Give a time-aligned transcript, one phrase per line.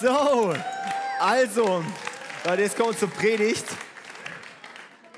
[0.00, 0.54] So,
[1.18, 1.84] also,
[2.56, 3.66] jetzt kommen wir zur Predigt.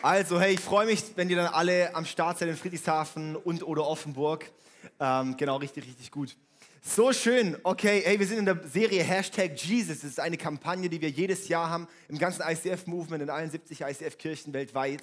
[0.03, 3.63] Also, hey, ich freue mich, wenn ihr dann alle am Start seid in Friedrichshafen und
[3.63, 4.51] oder Offenburg.
[4.99, 6.37] Ähm, genau, richtig, richtig gut.
[6.81, 7.57] So schön.
[7.63, 10.01] Okay, hey, wir sind in der Serie Hashtag Jesus.
[10.01, 13.83] Das ist eine Kampagne, die wir jedes Jahr haben im ganzen ICF-Movement in allen 70
[13.83, 15.03] ICF-Kirchen weltweit.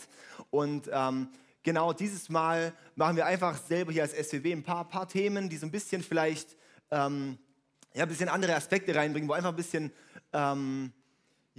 [0.49, 1.29] Und ähm,
[1.63, 5.55] genau dieses Mal machen wir einfach selber hier als SWB ein paar, paar Themen, die
[5.55, 6.57] so ein bisschen vielleicht
[6.91, 7.37] ähm,
[7.93, 9.91] ja, ein bisschen andere Aspekte reinbringen, wo einfach ein bisschen
[10.33, 10.93] ähm,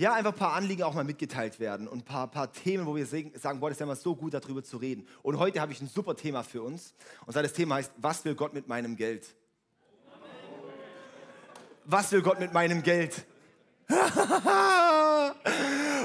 [0.00, 2.96] ja, einfach ein paar Anliegen auch mal mitgeteilt werden und ein paar, paar Themen, wo
[2.96, 5.06] wir sagen, boah, das ist ja immer so gut, darüber zu reden.
[5.22, 6.94] Und heute habe ich ein super Thema für uns.
[7.26, 9.34] Und zwar das Thema heißt, was will Gott mit meinem Geld?
[11.84, 13.26] Was will Gott mit meinem Geld?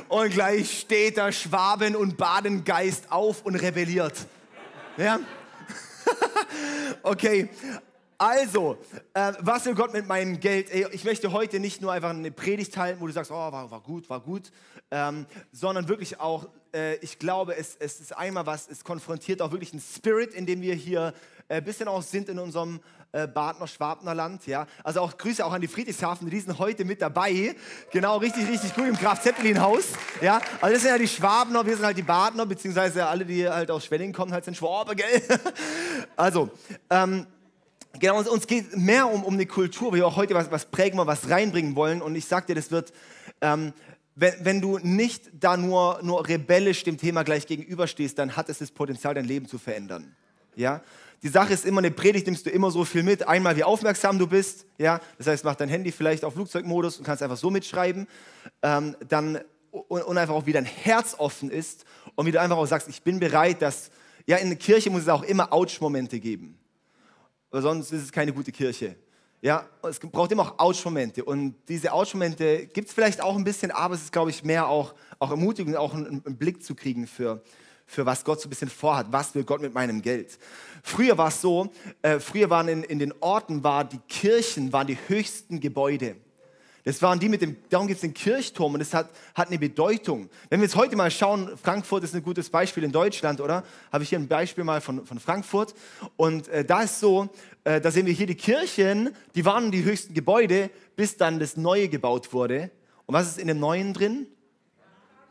[0.10, 4.26] und gleich steht der Schwaben- und Badengeist auf und rebelliert.
[4.98, 5.20] Ja?
[7.04, 7.50] okay,
[8.18, 8.78] also,
[9.14, 10.74] äh, was will Gott mit meinem Geld?
[10.94, 13.82] Ich möchte heute nicht nur einfach eine Predigt halten, wo du sagst, oh, war, war
[13.82, 14.52] gut, war gut,
[14.92, 19.52] ähm, sondern wirklich auch, äh, ich glaube, es, es ist einmal was, es konfrontiert auch
[19.52, 21.14] wirklich einen Spirit, in dem wir hier
[21.50, 22.80] ein äh, bisschen auch sind in unserem
[23.12, 24.46] äh, Badner, Schwabner Land.
[24.48, 24.68] Ja?
[24.84, 27.56] Also auch Grüße auch an die Friedrichshafen, die sind heute mit dabei.
[27.92, 29.90] Genau, richtig, richtig gut im Graf Zeppelin-Haus.
[30.22, 30.42] Ja?
[30.60, 33.72] Also das sind ja die Schwabner, wir sind halt die Badner, beziehungsweise alle, die halt
[33.72, 35.22] aus Schwenning kommen, halt sind Schwabe, gell?
[36.16, 36.50] also,
[36.90, 37.26] ähm,
[38.00, 40.66] Genau, uns, uns geht mehr um, um eine Kultur, wo wir auch heute was, was
[40.66, 42.02] prägen wollen, was reinbringen wollen.
[42.02, 42.92] Und ich sag dir, das wird,
[43.42, 43.74] ähm,
[44.16, 48.60] wenn, wenn du nicht da nur, nur rebellisch dem Thema gleich gegenüberstehst, dann hat es
[48.60, 50.16] das Potenzial, dein Leben zu verändern.
[50.56, 50.82] Ja?
[51.24, 53.28] Die Sache ist immer, eine Predigt nimmst du immer so viel mit.
[53.28, 54.66] Einmal, wie aufmerksam du bist.
[54.78, 55.00] Ja?
[55.18, 58.08] Das heißt, mach dein Handy vielleicht auf Flugzeugmodus und kannst einfach so mitschreiben.
[58.62, 59.40] Ähm, dann,
[59.72, 61.86] und, und einfach auch, wie dein Herz offen ist
[62.16, 63.90] und wie du einfach auch sagst, ich bin bereit, dass,
[64.26, 66.58] ja, in der Kirche muss es auch immer Ouch-Momente geben
[67.56, 68.98] weil sonst ist es keine gute Kirche.
[69.42, 71.24] Ja, es braucht immer auch Ouch-Momente.
[71.24, 74.68] Und diese Ouch-Momente gibt es vielleicht auch ein bisschen, aber es ist, glaube ich, mehr
[74.68, 77.42] auch, auch ermutigend, auch einen, einen, Blick zu kriegen für,
[77.86, 79.08] für was Gott so ein bisschen vorhat.
[79.10, 80.38] Was will Gott mit meinem Geld?
[80.84, 81.72] Früher war es so,
[82.02, 86.18] äh, früher waren in, in den Orten, war die Kirchen waren die höchsten Gebäude.
[86.86, 89.58] Das waren die mit dem, darum gibt es den Kirchturm und das hat, hat eine
[89.58, 90.30] Bedeutung.
[90.50, 93.64] Wenn wir jetzt heute mal schauen, Frankfurt ist ein gutes Beispiel in Deutschland, oder?
[93.92, 95.74] Habe ich hier ein Beispiel mal von, von Frankfurt.
[96.16, 97.28] Und äh, da ist so,
[97.64, 101.58] äh, da sehen wir hier die Kirchen, die waren die höchsten Gebäude, bis dann das
[101.58, 102.70] Neue gebaut wurde.
[103.08, 104.28] Und was ist in dem Neuen drin?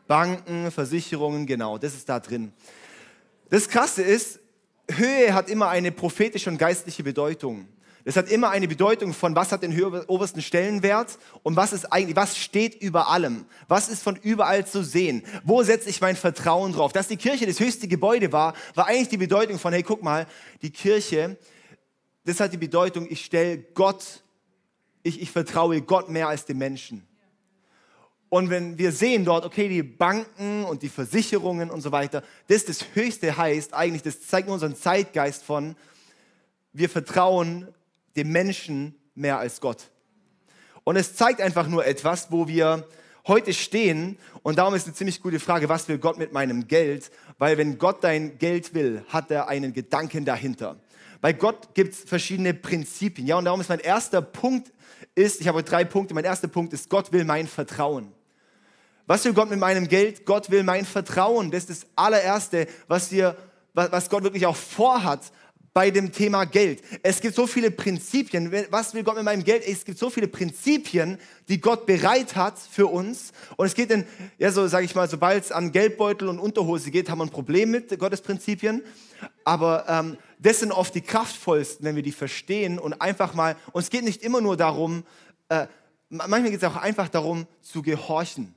[0.07, 2.51] Banken, Versicherungen, genau, das ist da drin.
[3.49, 4.41] Das Krasse ist,
[4.91, 7.69] Höhe hat immer eine prophetische und geistliche Bedeutung.
[8.07, 12.15] Es hat immer eine Bedeutung von, was hat den obersten Stellenwert und was ist eigentlich,
[12.15, 13.45] was steht über allem?
[13.67, 15.23] Was ist von überall zu sehen?
[15.43, 16.93] Wo setze ich mein Vertrauen drauf?
[16.93, 20.27] Dass die Kirche das höchste Gebäude war, war eigentlich die Bedeutung von, hey, guck mal,
[20.61, 21.35] die Kirche,
[22.25, 24.21] das hat die Bedeutung, ich stelle Gott,
[25.01, 27.07] ich, ich vertraue Gott mehr als den Menschen.
[28.29, 32.65] Und wenn wir sehen dort, okay, die Banken und die Versicherungen und so weiter, das
[32.65, 35.75] das Höchste heißt, eigentlich, das zeigt unseren Zeitgeist von,
[36.71, 37.67] wir vertrauen
[38.15, 39.91] dem Menschen mehr als Gott.
[40.83, 42.87] Und es zeigt einfach nur etwas, wo wir
[43.27, 44.17] heute stehen.
[44.43, 47.09] Und darum ist eine ziemlich gute Frage, was will Gott mit meinem Geld?
[47.37, 50.79] Weil wenn Gott dein Geld will, hat er einen Gedanken dahinter.
[51.21, 53.27] Bei Gott gibt es verschiedene Prinzipien.
[53.27, 54.71] Ja, und darum ist mein erster Punkt
[55.15, 56.13] ist, ich habe drei Punkte.
[56.13, 58.11] Mein erster Punkt ist, Gott will mein Vertrauen.
[59.07, 60.25] Was will Gott mit meinem Geld?
[60.25, 61.51] Gott will mein Vertrauen.
[61.51, 63.35] Das ist das allererste, was wir,
[63.73, 65.31] was Gott wirklich auch vorhat
[65.75, 66.81] bei dem Thema Geld.
[67.03, 68.49] Es gibt so viele Prinzipien.
[68.69, 69.61] Was will Gott mit meinem Geld?
[69.67, 71.17] Es gibt so viele Prinzipien,
[71.49, 73.33] die Gott bereit hat für uns.
[73.57, 74.05] Und es geht in,
[74.37, 77.29] ja, so sage ich mal, sobald es an Geldbeutel und Unterhose geht, haben wir ein
[77.29, 78.83] Problem mit Gottes Prinzipien.
[79.43, 83.81] Aber ähm, das sind oft die kraftvollsten, wenn wir die verstehen und einfach mal, und
[83.81, 85.03] es geht nicht immer nur darum,
[85.49, 85.67] äh,
[86.07, 88.55] manchmal geht es auch einfach darum, zu gehorchen.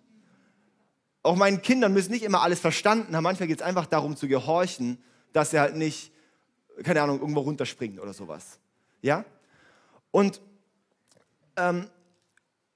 [1.24, 3.24] Auch meinen Kindern müssen nicht immer alles verstanden haben.
[3.24, 4.98] Manchmal geht es einfach darum, zu gehorchen,
[5.32, 6.12] dass sie halt nicht
[6.82, 8.58] keine Ahnung, irgendwo runterspringen oder sowas.
[9.02, 9.24] Ja?
[10.10, 10.40] Und
[11.56, 11.88] ähm,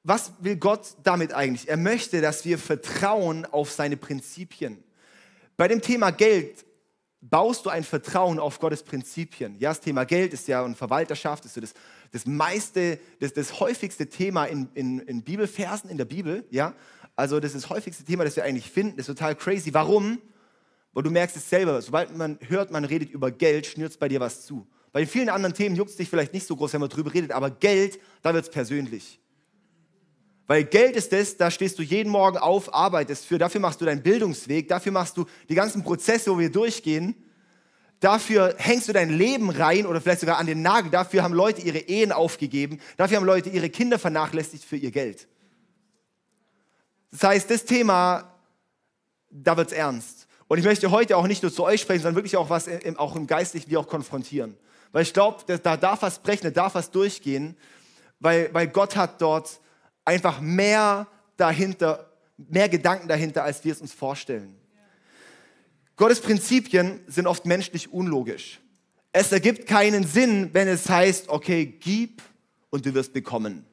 [0.04, 1.69] was will Gott damit eigentlich?
[1.69, 4.82] Er möchte, dass wir vertrauen auf seine Prinzipien.
[5.56, 6.64] Bei dem Thema Geld
[7.20, 9.56] baust du ein Vertrauen auf Gottes Prinzipien.
[9.60, 11.72] Ja, das Thema Geld ist ja und Verwalterschaft, ist so das,
[12.10, 16.44] das meiste, das, das häufigste Thema in, in, in Bibelversen in der Bibel.
[16.50, 16.75] Ja,
[17.14, 18.96] also das ist das häufigste Thema, das wir eigentlich finden.
[18.96, 19.72] Das ist total crazy.
[19.72, 20.20] Warum?
[20.92, 24.08] Weil du merkst es selber, sobald man hört, man redet über Geld, schnürt es bei
[24.08, 24.66] dir was zu.
[24.92, 27.12] Bei den vielen anderen Themen juckt es dich vielleicht nicht so groß, wenn man drüber
[27.14, 29.18] redet, aber Geld, da wird es persönlich.
[30.46, 33.86] Weil Geld ist das, da stehst du jeden Morgen auf, arbeitest für, dafür machst du
[33.86, 37.14] deinen Bildungsweg, dafür machst du die ganzen Prozesse, wo wir durchgehen,
[38.00, 41.62] dafür hängst du dein Leben rein oder vielleicht sogar an den Nagel, dafür haben Leute
[41.62, 45.26] ihre Ehen aufgegeben, dafür haben Leute ihre Kinder vernachlässigt für ihr Geld.
[47.12, 48.38] Das heißt, das Thema,
[49.30, 50.21] da wird es ernst.
[50.52, 52.99] Und ich möchte heute auch nicht nur zu euch sprechen, sondern wirklich auch was im,
[52.99, 54.54] auch im Geistlichen wie auch konfrontieren.
[54.93, 57.56] Weil ich glaube, da darf was brechen, da darf was durchgehen,
[58.20, 59.60] weil, weil Gott hat dort
[60.04, 61.06] einfach mehr
[61.38, 62.06] dahinter,
[62.37, 64.54] mehr Gedanken dahinter, als wir es uns vorstellen.
[65.96, 68.60] Gottes Prinzipien sind oft menschlich unlogisch.
[69.10, 72.20] Es ergibt keinen Sinn, wenn es heißt, okay, gib
[72.69, 73.64] und du wirst bekommen.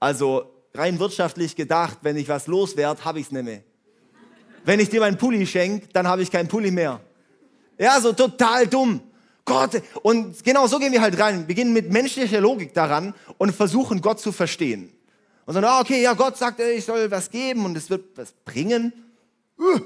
[0.00, 3.62] Also rein wirtschaftlich gedacht, wenn ich was loswerde, habe ich es nicht mehr.
[4.68, 7.00] Wenn ich dir meinen Pulli schenke, dann habe ich keinen Pulli mehr.
[7.78, 9.00] Ja, so total dumm.
[9.46, 11.48] Gott, und genau so gehen wir halt rein.
[11.48, 14.92] Wir gehen mit menschlicher Logik daran und versuchen Gott zu verstehen.
[15.46, 18.34] Und sagen, ah, okay, ja, Gott sagt, ich soll was geben und es wird was
[18.44, 18.92] bringen.
[19.58, 19.80] Uh,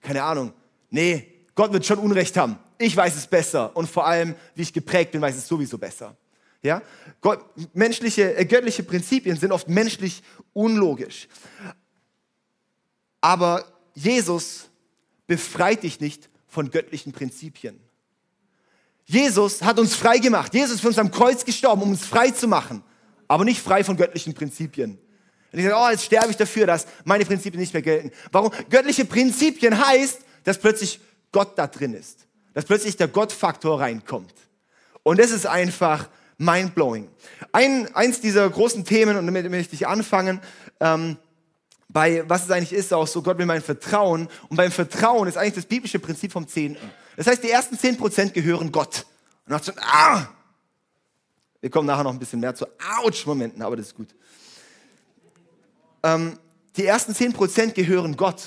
[0.00, 0.54] keine Ahnung.
[0.90, 2.58] Nee, Gott wird schon Unrecht haben.
[2.78, 3.76] Ich weiß es besser.
[3.76, 6.16] Und vor allem, wie ich geprägt bin, weiß es sowieso besser.
[6.62, 6.82] Ja?
[7.20, 11.28] Gott, menschliche, äh, göttliche Prinzipien sind oft menschlich unlogisch.
[13.20, 13.64] Aber
[14.02, 14.70] Jesus
[15.26, 17.78] befreit dich nicht von göttlichen Prinzipien.
[19.04, 20.54] Jesus hat uns frei gemacht.
[20.54, 22.82] Jesus ist für uns am Kreuz gestorben, um uns frei zu machen,
[23.28, 24.98] aber nicht frei von göttlichen Prinzipien.
[25.52, 28.10] Und ich sage, oh, jetzt sterbe ich dafür, dass meine Prinzipien nicht mehr gelten.
[28.30, 28.52] Warum?
[28.70, 31.00] Göttliche Prinzipien heißt, dass plötzlich
[31.32, 32.26] Gott da drin ist.
[32.54, 34.34] Dass plötzlich der Gottfaktor reinkommt.
[35.02, 36.08] Und das ist einfach
[36.38, 37.08] mindblowing.
[37.52, 40.40] Ein, eins dieser großen Themen, und damit möchte ich anfangen,
[40.80, 41.16] ähm,
[41.92, 44.28] bei was es eigentlich ist, auch so, Gott will mein Vertrauen.
[44.48, 46.90] Und beim Vertrauen ist eigentlich das biblische Prinzip vom Zehnten.
[47.16, 49.06] Das heißt, die ersten zehn Prozent gehören Gott.
[49.46, 50.28] Und dann so, ah!
[51.60, 52.66] Wir kommen nachher noch ein bisschen mehr zu
[53.02, 54.14] Autsch-Momenten, aber das ist gut.
[56.02, 56.38] Ähm,
[56.76, 58.42] die ersten zehn Prozent gehören Gott.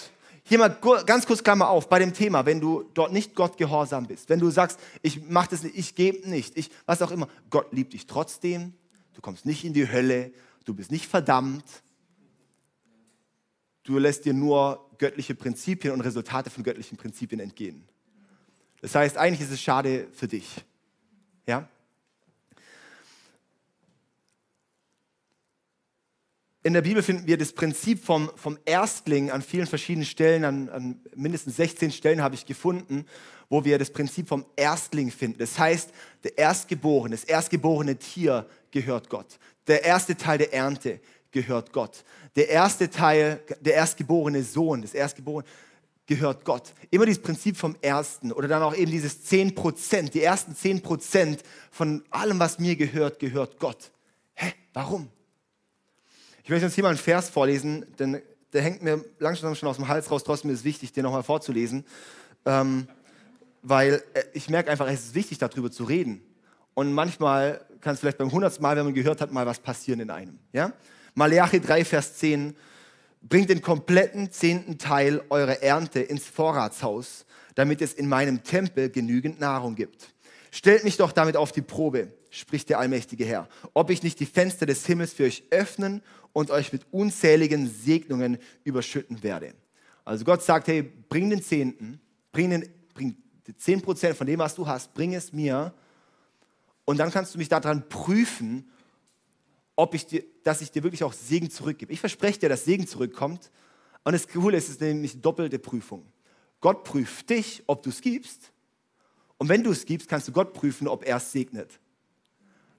[0.45, 0.75] Hier mal
[1.05, 4.39] ganz kurz Klammer auf, bei dem Thema, wenn du dort nicht Gott gehorsam bist, wenn
[4.39, 7.93] du sagst, ich mache das nicht, ich gebe nicht, ich, was auch immer, Gott liebt
[7.93, 8.73] dich trotzdem,
[9.13, 10.31] du kommst nicht in die Hölle,
[10.65, 11.63] du bist nicht verdammt,
[13.83, 17.83] du lässt dir nur göttliche Prinzipien und Resultate von göttlichen Prinzipien entgehen.
[18.81, 20.63] Das heißt, eigentlich ist es schade für dich.
[21.45, 21.67] Ja?
[26.65, 30.69] In der Bibel finden wir das Prinzip vom, vom Erstling an vielen verschiedenen Stellen, an,
[30.69, 33.05] an mindestens 16 Stellen habe ich gefunden,
[33.49, 35.39] wo wir das Prinzip vom Erstling finden.
[35.39, 35.91] Das heißt,
[36.23, 39.37] der Erstgeborene, das erstgeborene Tier gehört Gott.
[39.67, 41.01] Der erste Teil der Ernte
[41.33, 42.03] gehört Gott.
[42.35, 45.47] Der erste Teil, der erstgeborene Sohn, das erstgeborene
[46.05, 46.73] gehört Gott.
[46.91, 50.81] Immer dieses Prinzip vom Ersten oder dann auch eben dieses 10 Prozent, die ersten 10
[50.81, 53.91] Prozent von allem, was mir gehört, gehört Gott.
[54.33, 54.53] Hä?
[54.73, 55.09] Warum?
[56.43, 58.21] Ich möchte uns hier mal einen Vers vorlesen, denn
[58.51, 60.23] der hängt mir langsam schon aus dem Hals raus.
[60.23, 61.85] Trotzdem ist es wichtig, den nochmal vorzulesen,
[62.45, 62.87] ähm,
[63.61, 66.21] weil äh, ich merke einfach, es ist wichtig, darüber zu reden.
[66.73, 69.99] Und manchmal kann es vielleicht beim hundertsten Mal, wenn man gehört hat, mal was passieren
[70.01, 70.39] in einem.
[70.51, 70.73] Ja?
[71.15, 72.55] Malachi 3, Vers 10.
[73.21, 77.25] Bringt den kompletten zehnten Teil eurer Ernte ins Vorratshaus,
[77.55, 80.13] damit es in meinem Tempel genügend Nahrung gibt.
[80.51, 84.25] Stellt mich doch damit auf die Probe, spricht der allmächtige Herr, ob ich nicht die
[84.25, 86.01] Fenster des Himmels für euch öffnen
[86.33, 89.53] und euch mit unzähligen Segnungen überschütten werde.
[90.05, 93.15] Also Gott sagt, hey, bring den Zehnten, bring, den, bring
[93.47, 95.73] die 10% von dem, was du hast, bring es mir
[96.85, 98.69] und dann kannst du mich daran prüfen,
[99.75, 101.91] ob ich dir, dass ich dir wirklich auch Segen zurückgebe.
[101.91, 103.51] Ich verspreche dir, dass Segen zurückkommt.
[104.03, 106.05] Und das Coole ist, es ist nämlich doppelte Prüfung.
[106.61, 108.51] Gott prüft dich, ob du es gibst.
[109.37, 111.79] Und wenn du es gibst, kannst du Gott prüfen, ob er es segnet.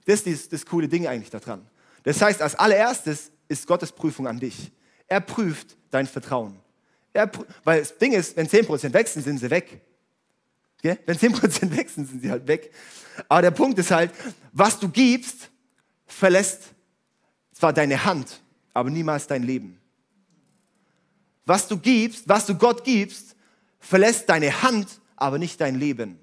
[0.05, 1.67] Das ist das, coole Ding eigentlich daran.
[2.03, 4.71] Das heißt, als allererstes ist Gottes Prüfung an dich.
[5.07, 6.59] Er prüft dein Vertrauen.
[7.13, 7.29] Er,
[7.63, 9.81] weil das Ding ist, wenn 10% wechseln, sind sie weg.
[10.81, 12.71] Wenn 10% wechseln, sind sie halt weg.
[13.27, 14.11] Aber der Punkt ist halt,
[14.51, 15.49] was du gibst,
[16.05, 16.74] verlässt
[17.55, 19.81] zwar deine Hand, aber niemals dein Leben.
[21.47, 23.35] Was du gibst, was du Gott gibst,
[23.79, 26.19] verlässt deine Hand, aber nicht dein Leben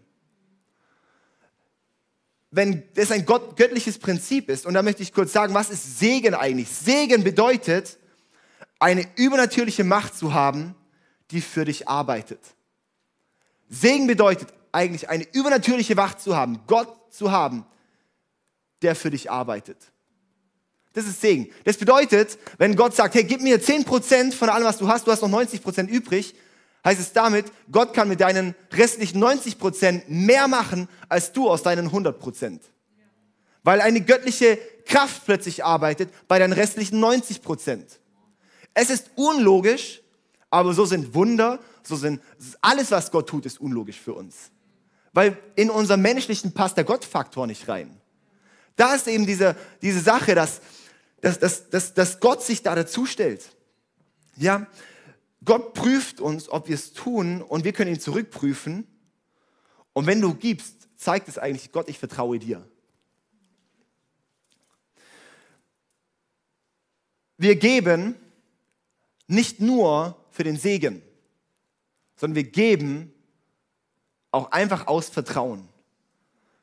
[2.52, 5.98] wenn das ein Gott, göttliches Prinzip ist, und da möchte ich kurz sagen, was ist
[5.98, 6.68] Segen eigentlich?
[6.68, 7.98] Segen bedeutet,
[8.78, 10.74] eine übernatürliche Macht zu haben,
[11.30, 12.40] die für dich arbeitet.
[13.70, 17.64] Segen bedeutet eigentlich eine übernatürliche Macht zu haben, Gott zu haben,
[18.82, 19.91] der für dich arbeitet.
[20.92, 21.48] Das ist Segen.
[21.64, 25.10] Das bedeutet, wenn Gott sagt, hey, gib mir 10% von allem, was du hast, du
[25.10, 26.34] hast noch 90% übrig,
[26.84, 31.62] heißt es damit, Gott kann mit deinen restlichen 90 Prozent mehr machen, als du aus
[31.62, 32.62] deinen 100 Prozent.
[33.62, 38.00] Weil eine göttliche Kraft plötzlich arbeitet bei deinen restlichen 90 Prozent.
[38.74, 40.02] Es ist unlogisch,
[40.50, 42.20] aber so sind Wunder, so sind
[42.60, 44.50] alles, was Gott tut, ist unlogisch für uns.
[45.12, 47.98] Weil in unserem menschlichen passt der Gottfaktor nicht rein.
[48.76, 50.60] Da ist eben diese, diese Sache, dass,
[51.22, 53.56] dass, dass, dass, dass Gott sich da dazu stellt.
[54.36, 54.66] Ja,
[55.44, 58.86] Gott prüft uns, ob wir es tun und wir können ihn zurückprüfen.
[59.92, 62.68] Und wenn du gibst, zeigt es eigentlich, Gott, ich vertraue dir.
[67.38, 68.16] Wir geben
[69.26, 71.02] nicht nur für den Segen,
[72.16, 73.12] sondern wir geben
[74.32, 75.68] auch einfach aus Vertrauen.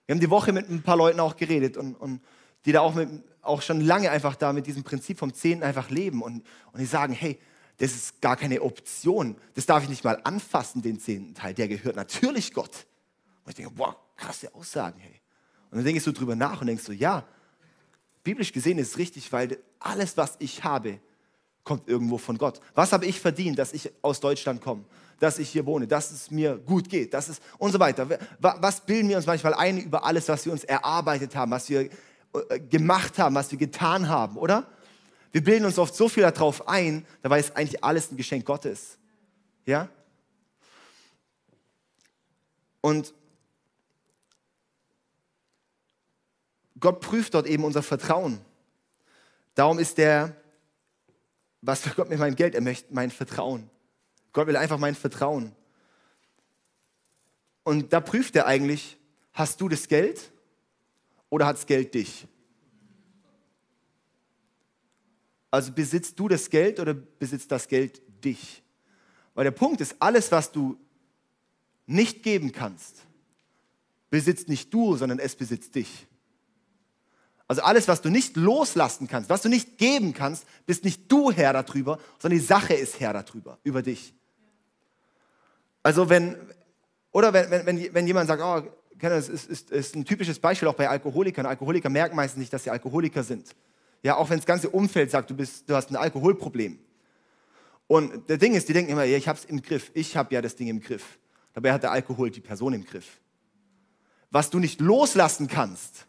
[0.06, 2.22] Wir haben die Woche mit ein paar Leuten auch geredet und, und
[2.66, 3.10] die da auch, mit,
[3.42, 6.86] auch schon lange einfach da mit diesem Prinzip vom Zehnten einfach leben und, und die
[6.86, 7.40] sagen, hey,
[7.78, 9.38] das ist gar keine Option.
[9.56, 11.54] Das darf ich nicht mal anfassen, den zehnten Teil.
[11.54, 12.86] Der gehört natürlich Gott.
[13.46, 15.22] Und ich denke, boah, krasse Aussagen, hey.
[15.72, 17.26] Und dann denkst du drüber nach und denkst so, ja,
[18.24, 21.00] biblisch gesehen ist es richtig, weil alles, was ich habe,
[21.64, 22.60] kommt irgendwo von Gott.
[22.74, 24.84] Was habe ich verdient, dass ich aus Deutschland komme?
[25.20, 28.08] dass ich hier wohne, dass es mir gut geht, dass es und so weiter.
[28.40, 31.90] Was bilden wir uns manchmal ein über alles, was wir uns erarbeitet haben, was wir
[32.70, 34.68] gemacht haben, was wir getan haben, oder?
[35.32, 38.98] Wir bilden uns oft so viel darauf ein, dabei ist eigentlich alles ein Geschenk Gottes.
[39.66, 39.90] Ja?
[42.82, 43.14] Und
[46.80, 48.40] Gott prüft dort eben unser Vertrauen.
[49.54, 50.36] Darum ist der,
[51.62, 52.56] was für Gott mit meinem Geld?
[52.56, 53.70] Er möchte mein Vertrauen.
[54.32, 55.54] Gott will einfach mein Vertrauen.
[57.64, 58.98] Und da prüft er eigentlich,
[59.34, 60.32] hast du das Geld
[61.30, 62.28] oder hat das Geld dich?
[65.52, 68.62] Also besitzt du das Geld oder besitzt das Geld dich?
[69.34, 70.78] Weil der Punkt ist, alles, was du
[71.86, 72.98] nicht geben kannst,
[74.10, 76.08] besitzt nicht du, sondern es besitzt dich.
[77.48, 81.32] Also alles, was du nicht loslassen kannst, was du nicht geben kannst, bist nicht du
[81.32, 84.14] Herr darüber, sondern die Sache ist Herr darüber, über dich.
[85.82, 86.36] Also wenn,
[87.12, 88.72] oder wenn, wenn, wenn jemand sagt, oh,
[89.02, 91.46] das ist, ist, ist ein typisches Beispiel auch bei Alkoholikern.
[91.46, 93.56] Alkoholiker merken meistens nicht, dass sie Alkoholiker sind.
[94.04, 96.80] Ja, auch wenn das ganze Umfeld sagt, du, bist, du hast ein Alkoholproblem.
[97.88, 99.92] Und der Ding ist, die denken immer, ja, ich habe es im Griff.
[99.94, 101.18] Ich habe ja das Ding im Griff.
[101.54, 103.20] Dabei hat der Alkohol die Person im Griff.
[104.32, 106.06] Was du nicht loslassen kannst,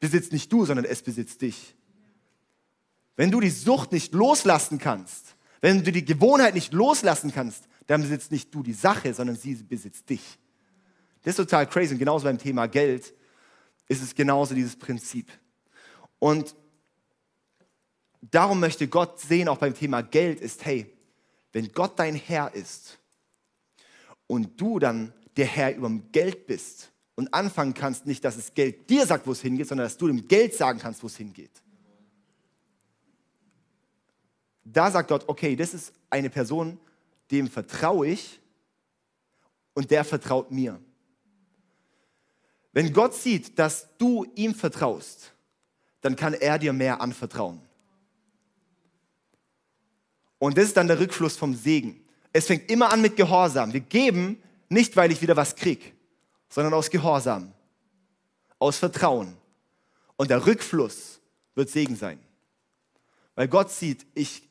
[0.00, 1.76] besitzt nicht du, sondern es besitzt dich.
[3.14, 8.02] Wenn du die Sucht nicht loslassen kannst, wenn du die Gewohnheit nicht loslassen kannst, dann
[8.02, 10.38] besitzt nicht du die Sache, sondern sie besitzt dich.
[11.22, 11.94] Das ist total crazy.
[11.94, 13.12] Und genauso beim Thema Geld
[13.88, 15.30] ist es genauso dieses Prinzip.
[16.18, 16.54] Und
[18.20, 20.86] darum möchte Gott sehen, auch beim Thema Geld, ist, hey,
[21.52, 22.98] wenn Gott dein Herr ist
[24.26, 28.54] und du dann der Herr über dem Geld bist und anfangen kannst, nicht, dass das
[28.54, 31.16] Geld dir sagt, wo es hingeht, sondern dass du dem Geld sagen kannst, wo es
[31.16, 31.50] hingeht.
[34.64, 36.78] Da sagt Gott, okay, das ist eine Person,
[37.30, 38.40] dem vertraue ich
[39.74, 40.80] und der vertraut mir.
[42.72, 45.32] Wenn Gott sieht, dass du ihm vertraust,
[46.00, 47.60] dann kann er dir mehr anvertrauen.
[50.38, 52.04] Und das ist dann der Rückfluss vom Segen.
[52.32, 53.72] Es fängt immer an mit Gehorsam.
[53.72, 55.94] Wir geben nicht, weil ich wieder was krieg,
[56.48, 57.52] sondern aus Gehorsam,
[58.58, 59.36] aus Vertrauen.
[60.16, 61.20] Und der Rückfluss
[61.54, 62.18] wird Segen sein.
[63.34, 64.42] Weil Gott sieht, ich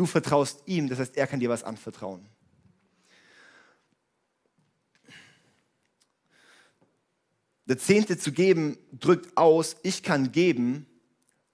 [0.00, 2.24] Du vertraust ihm, das heißt, er kann dir was anvertrauen.
[7.70, 10.86] Der Zehnte zu geben drückt aus, ich kann geben,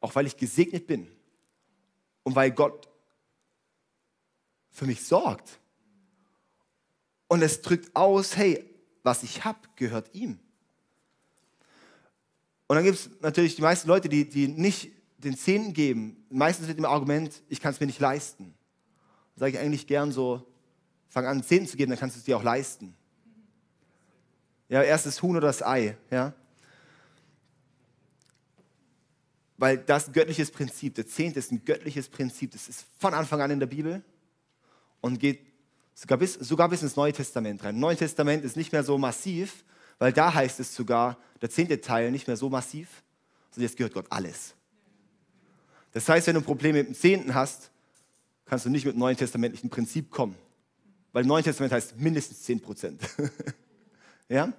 [0.00, 1.08] auch weil ich gesegnet bin
[2.22, 2.88] und weil Gott
[4.70, 5.60] für mich sorgt.
[7.28, 8.64] Und es drückt aus, hey,
[9.02, 10.38] was ich habe, gehört ihm.
[12.66, 16.66] Und dann gibt es natürlich die meisten Leute, die, die nicht den Zehnten geben, meistens
[16.66, 18.54] mit dem Argument, ich kann es mir nicht leisten.
[19.34, 20.50] Da sage ich eigentlich gern so,
[21.08, 22.96] fang an, Zehnten zu geben, dann kannst du es dir auch leisten.
[24.68, 26.32] Ja, erst das Huhn oder das Ei, ja.
[29.58, 30.94] Weil das ist ein göttliches Prinzip.
[30.96, 32.50] Der Zehnte ist ein göttliches Prinzip.
[32.52, 34.02] Das ist von Anfang an in der Bibel
[35.00, 35.40] und geht
[35.94, 37.76] sogar bis, sogar bis ins Neue Testament rein.
[37.76, 39.64] Im Neuen Testament ist nicht mehr so massiv,
[39.98, 43.02] weil da heißt es sogar, der zehnte Teil nicht mehr so massiv,
[43.50, 44.54] sondern jetzt gehört Gott alles.
[45.92, 47.70] Das heißt, wenn du ein Problem mit dem Zehnten hast,
[48.44, 50.36] kannst du nicht mit dem neuen testamentlichen Prinzip kommen.
[51.12, 53.00] Weil im Neuen Testament heißt mindestens 10 Prozent.
[54.28, 54.52] ja?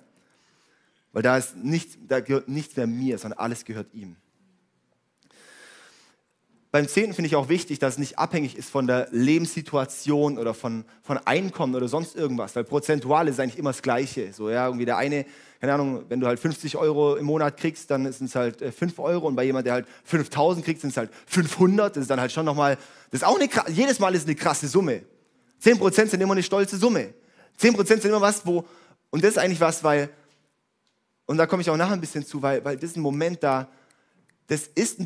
[1.13, 4.15] Weil da, ist nichts, da gehört nichts mehr mir, sondern alles gehört ihm.
[6.71, 10.53] Beim Zehnten finde ich auch wichtig, dass es nicht abhängig ist von der Lebenssituation oder
[10.53, 14.33] von, von Einkommen oder sonst irgendwas, weil prozentual ist eigentlich immer das Gleiche.
[14.33, 15.25] So, ja, irgendwie der eine
[15.59, 18.97] keine Ahnung, wenn du halt 50 Euro im Monat kriegst, dann sind es halt 5
[18.97, 21.95] äh, Euro und bei jemand, der halt 5000 kriegt, sind es halt 500.
[21.95, 22.77] Das ist dann halt schon nochmal,
[23.11, 25.01] das ist auch eine, jedes Mal ist eine krasse Summe.
[25.63, 27.13] 10% sind immer eine stolze Summe.
[27.59, 28.65] 10% sind immer was, wo,
[29.09, 30.09] und das ist eigentlich was, weil,
[31.25, 33.69] und da komme ich auch nachher ein bisschen zu, weil, weil das Moment da,
[34.47, 35.05] das ist in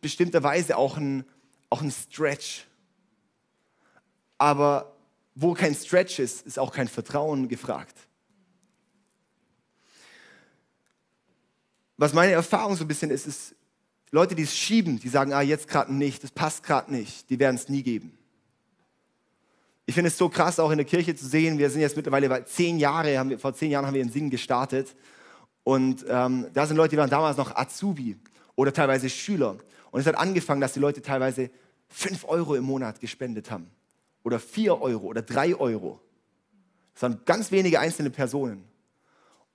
[0.00, 1.24] bestimmter Weise auch ein,
[1.68, 2.66] auch ein Stretch.
[4.38, 4.96] aber
[5.34, 7.96] wo kein Stretch ist, ist auch kein Vertrauen gefragt.
[11.96, 13.54] Was meine Erfahrung so ein bisschen ist, ist,
[14.10, 17.38] Leute, die es schieben, die sagen, ah, jetzt gerade nicht, das passt gerade nicht, die
[17.38, 18.18] werden es nie geben.
[19.90, 21.58] Ich finde es so krass, auch in der Kirche zu sehen.
[21.58, 24.08] Wir sind jetzt mittlerweile bei zehn Jahre, haben wir, vor zehn Jahren haben wir in
[24.08, 24.94] Singen gestartet.
[25.64, 28.16] Und ähm, da sind Leute, die waren damals noch Azubi
[28.54, 29.56] oder teilweise Schüler.
[29.90, 31.50] Und es hat angefangen, dass die Leute teilweise
[31.88, 33.68] fünf Euro im Monat gespendet haben.
[34.22, 36.00] Oder vier Euro oder drei Euro.
[36.94, 38.62] Das waren ganz wenige einzelne Personen.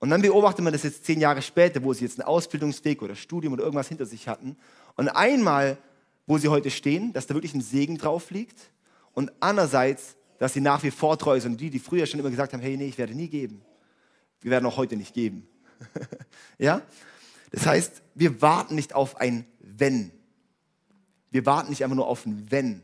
[0.00, 3.14] Und dann beobachtet man das jetzt zehn Jahre später, wo sie jetzt einen Ausbildungsweg oder
[3.14, 4.58] Studium oder irgendwas hinter sich hatten.
[4.96, 5.78] Und einmal,
[6.26, 8.70] wo sie heute stehen, dass da wirklich ein Segen drauf liegt.
[9.14, 11.60] Und andererseits, dass sie nach wie vor treu sind.
[11.60, 13.62] Die, die früher schon immer gesagt haben, hey, nee, ich werde nie geben.
[14.40, 15.48] Wir werden auch heute nicht geben.
[16.58, 16.82] ja?
[17.50, 20.10] Das heißt, wir warten nicht auf ein Wenn.
[21.30, 22.82] Wir warten nicht einfach nur auf ein Wenn,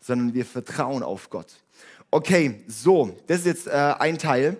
[0.00, 1.52] sondern wir vertrauen auf Gott.
[2.10, 4.56] Okay, so, das ist jetzt äh, ein Teil.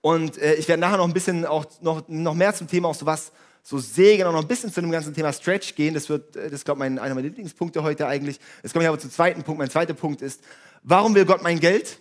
[0.00, 2.94] Und äh, ich werde nachher noch ein bisschen auch noch, noch mehr zum Thema auch
[2.94, 3.32] so was,
[3.62, 5.94] so Segen und noch ein bisschen zu dem ganzen Thema Stretch gehen.
[5.94, 8.38] Das wird, äh, das ist, glaube ich, einer meiner Lieblingspunkte heute eigentlich.
[8.62, 9.58] Jetzt komme ich aber zum zweiten Punkt.
[9.58, 10.42] Mein zweiter Punkt ist,
[10.82, 11.98] warum will Gott mein Geld?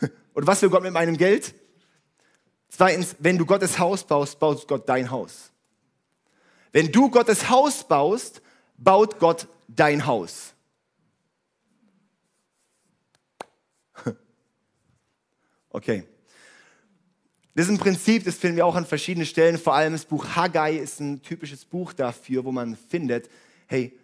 [0.34, 1.54] Oder was will Gott mit meinem Geld?
[2.68, 5.50] Zweitens, wenn du Gottes Haus baust, baut Gott dein Haus.
[6.72, 8.42] Wenn du Gottes Haus baust,
[8.76, 10.54] baut Gott dein Haus.
[15.72, 16.04] Okay.
[17.68, 19.58] Ein Prinzip, das finden wir auch an verschiedenen Stellen.
[19.58, 23.28] Vor allem das Buch Haggai ist ein typisches Buch dafür, wo man findet,
[23.66, 23.98] hey,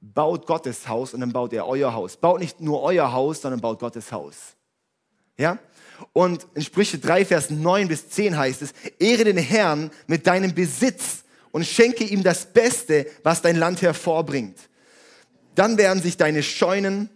[0.00, 2.16] baut Gottes Haus und dann baut er euer Haus.
[2.16, 4.54] Baut nicht nur euer Haus, sondern baut Gottes Haus.
[5.36, 5.58] Ja?
[6.12, 10.54] Und in Sprüche 3, Vers 9 bis 10 heißt es, ehre den Herrn mit deinem
[10.54, 14.56] Besitz und schenke ihm das Beste, was dein Land hervorbringt.
[15.54, 17.10] Dann werden sich deine Scheunen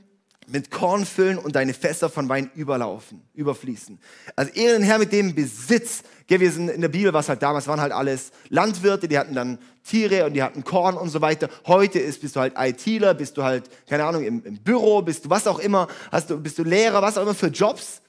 [0.46, 3.98] mit Korn füllen und deine Fässer von Wein überlaufen, überfließen.
[4.36, 6.02] Also ehre den Herrn mit dem Besitz.
[6.26, 9.58] Wir sind in der Bibel, was halt damals waren halt alles Landwirte, die hatten dann
[9.84, 11.48] Tiere und die hatten Korn und so weiter.
[11.66, 15.24] Heute ist, bist du halt ITler, bist du halt, keine Ahnung, im, im Büro, bist
[15.24, 18.00] du was auch immer, hast du, bist du Lehrer, was auch immer für Jobs.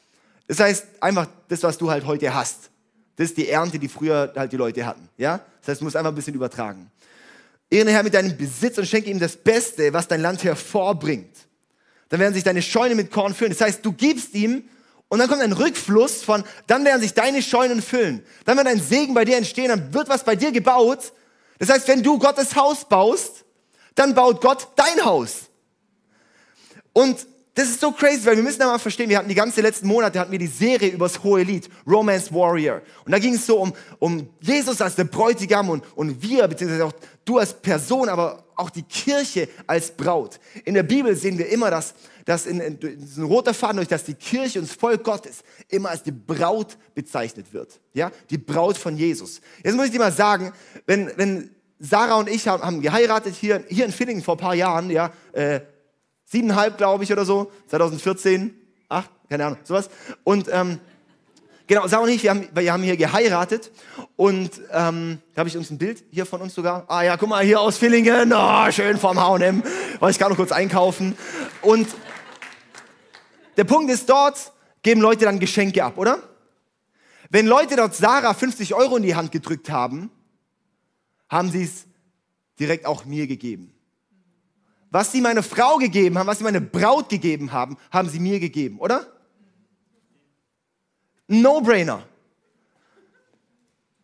[0.47, 2.69] Das heißt, einfach das, was du halt heute hast.
[3.15, 5.09] Das ist die Ernte, die früher halt die Leute hatten.
[5.17, 5.41] Ja?
[5.61, 6.91] Das heißt, du musst einfach ein bisschen übertragen.
[7.69, 11.44] Ehre den Herrn mit deinem Besitz und schenke ihm das Beste, was dein Land hervorbringt
[12.09, 13.51] dann werden sich deine Scheunen mit Korn füllen.
[13.51, 14.63] Das heißt, du gibst ihm
[15.09, 18.23] und dann kommt ein Rückfluss von, dann werden sich deine Scheunen füllen.
[18.45, 21.13] Dann wird ein Segen bei dir entstehen, dann wird was bei dir gebaut.
[21.59, 23.45] Das heißt, wenn du Gottes Haus baust,
[23.95, 25.49] dann baut Gott dein Haus.
[26.93, 29.61] Und das ist so crazy, weil wir müssen da mal verstehen, wir hatten die ganze
[29.61, 32.81] letzten Monate hatten wir die Serie übers hohe Lied, Romance Warrior.
[33.05, 36.85] Und da ging es so um, um Jesus als der Bräutigam und, und wir, beziehungsweise
[36.85, 40.39] auch du als Person, aber auch die Kirche als Braut.
[40.63, 41.93] In der Bibel sehen wir immer, dass,
[42.25, 45.89] dass in, in, in roter Faden durch, dass die Kirche und das Volk Gottes immer
[45.89, 47.79] als die Braut bezeichnet wird.
[47.93, 49.41] Ja, die Braut von Jesus.
[49.63, 50.53] Jetzt muss ich dir mal sagen,
[50.85, 54.55] wenn, wenn Sarah und ich haben, haben geheiratet hier, hier in Villingen vor ein paar
[54.55, 55.61] Jahren, ja, äh,
[56.25, 58.53] siebeneinhalb, glaube ich, oder so, 2014,
[58.89, 59.89] acht, keine Ahnung, sowas.
[60.23, 60.79] Und ähm,
[61.67, 63.71] genau, Sarah und ich, wir haben, wir haben hier geheiratet
[64.15, 66.85] und ähm, da habe ich uns ein Bild hier von uns sogar.
[66.87, 69.63] Ah ja, guck mal, hier aus Villingen, oh, schön vom H&M,
[69.99, 71.17] wollte ich gerade noch kurz einkaufen.
[71.61, 71.87] Und
[73.57, 74.51] der Punkt ist, dort
[74.83, 76.19] geben Leute dann Geschenke ab, oder?
[77.29, 80.11] Wenn Leute dort Sarah 50 Euro in die Hand gedrückt haben,
[81.29, 81.85] haben sie es
[82.59, 83.73] direkt auch mir gegeben.
[84.91, 88.39] Was sie meine Frau gegeben haben, was sie meine Braut gegeben haben, haben sie mir
[88.39, 89.14] gegeben, oder?
[91.27, 92.03] No-brainer.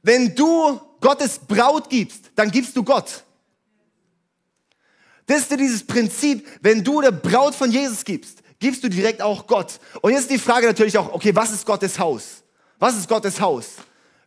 [0.02, 3.24] Wenn du Gottes Braut gibst, dann gibst du Gott.
[5.28, 9.48] Das ist dieses Prinzip, wenn du der Braut von Jesus gibst, gibst du direkt auch
[9.48, 9.80] Gott.
[10.02, 12.44] Und jetzt ist die Frage natürlich auch, okay, was ist Gottes Haus?
[12.80, 13.76] Was ist Gottes Haus?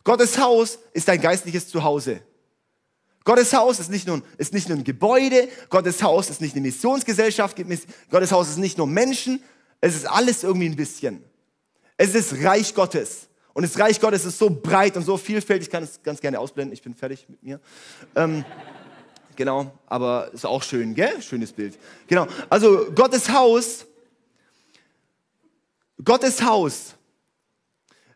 [0.02, 2.20] Gottes Haus ist dein geistliches Zuhause.
[3.24, 6.61] Gottes Haus ist nicht, nur, ist nicht nur ein Gebäude, Gottes Haus ist nicht eine
[6.61, 7.57] Missionsgesellschaft,
[8.11, 9.42] Gottes Haus ist nicht nur Menschen,
[9.80, 11.24] es ist alles irgendwie ein bisschen.
[11.96, 13.28] Es ist Reich Gottes.
[13.52, 16.40] Und das Reich Gottes ist so breit und so vielfältig, ich kann es ganz gerne
[16.40, 17.61] ausblenden, ich bin fertig mit mir.
[18.16, 18.44] Ähm,
[19.37, 21.22] genau, aber ist auch schön, gell?
[21.22, 21.78] Schönes Bild.
[22.09, 23.87] Genau, also Gottes Haus,
[26.02, 26.94] Gottes Haus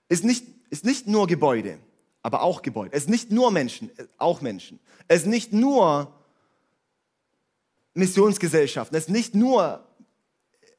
[0.09, 1.79] ist nicht, ist nicht nur Gebäude
[2.29, 2.95] aber auch Gebäude.
[2.95, 4.79] Es ist nicht nur Menschen, auch Menschen.
[5.07, 6.13] Es ist nicht nur
[7.95, 8.97] Missionsgesellschaften.
[8.97, 9.85] Es ist nicht nur,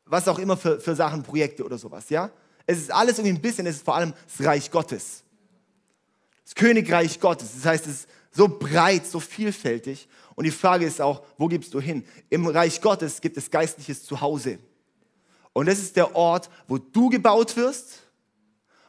[0.05, 2.29] was auch immer für, für Sachen, Projekte oder sowas, ja?
[2.69, 5.23] Es ist alles irgendwie ein bisschen, es ist vor allem das Reich Gottes.
[6.45, 7.49] Das Königreich Gottes.
[7.55, 10.07] Das heißt, es ist so breit, so vielfältig.
[10.35, 12.05] Und die Frage ist auch, wo gibst du hin?
[12.29, 14.59] Im Reich Gottes gibt es geistliches Zuhause.
[15.51, 18.03] Und das ist der Ort, wo du gebaut wirst.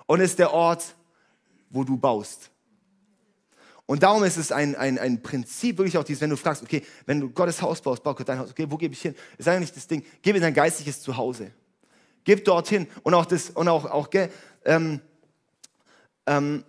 [0.04, 0.94] Und es ist der Ort,
[1.70, 2.50] wo du baust.
[3.86, 6.84] Und darum ist es ein, ein, ein Prinzip, wirklich auch dieses, wenn du fragst, okay,
[7.06, 9.14] wenn du Gottes Haus baust, bau Gott dein Haus, okay, wo gebe ich hin?
[9.38, 11.50] Ist eigentlich das Ding, in dein geistliches Zuhause.
[12.24, 12.86] Gib dorthin.
[13.02, 14.08] Und auch das, und auch, auch
[14.64, 15.00] ähm,
[16.26, 16.64] ähm,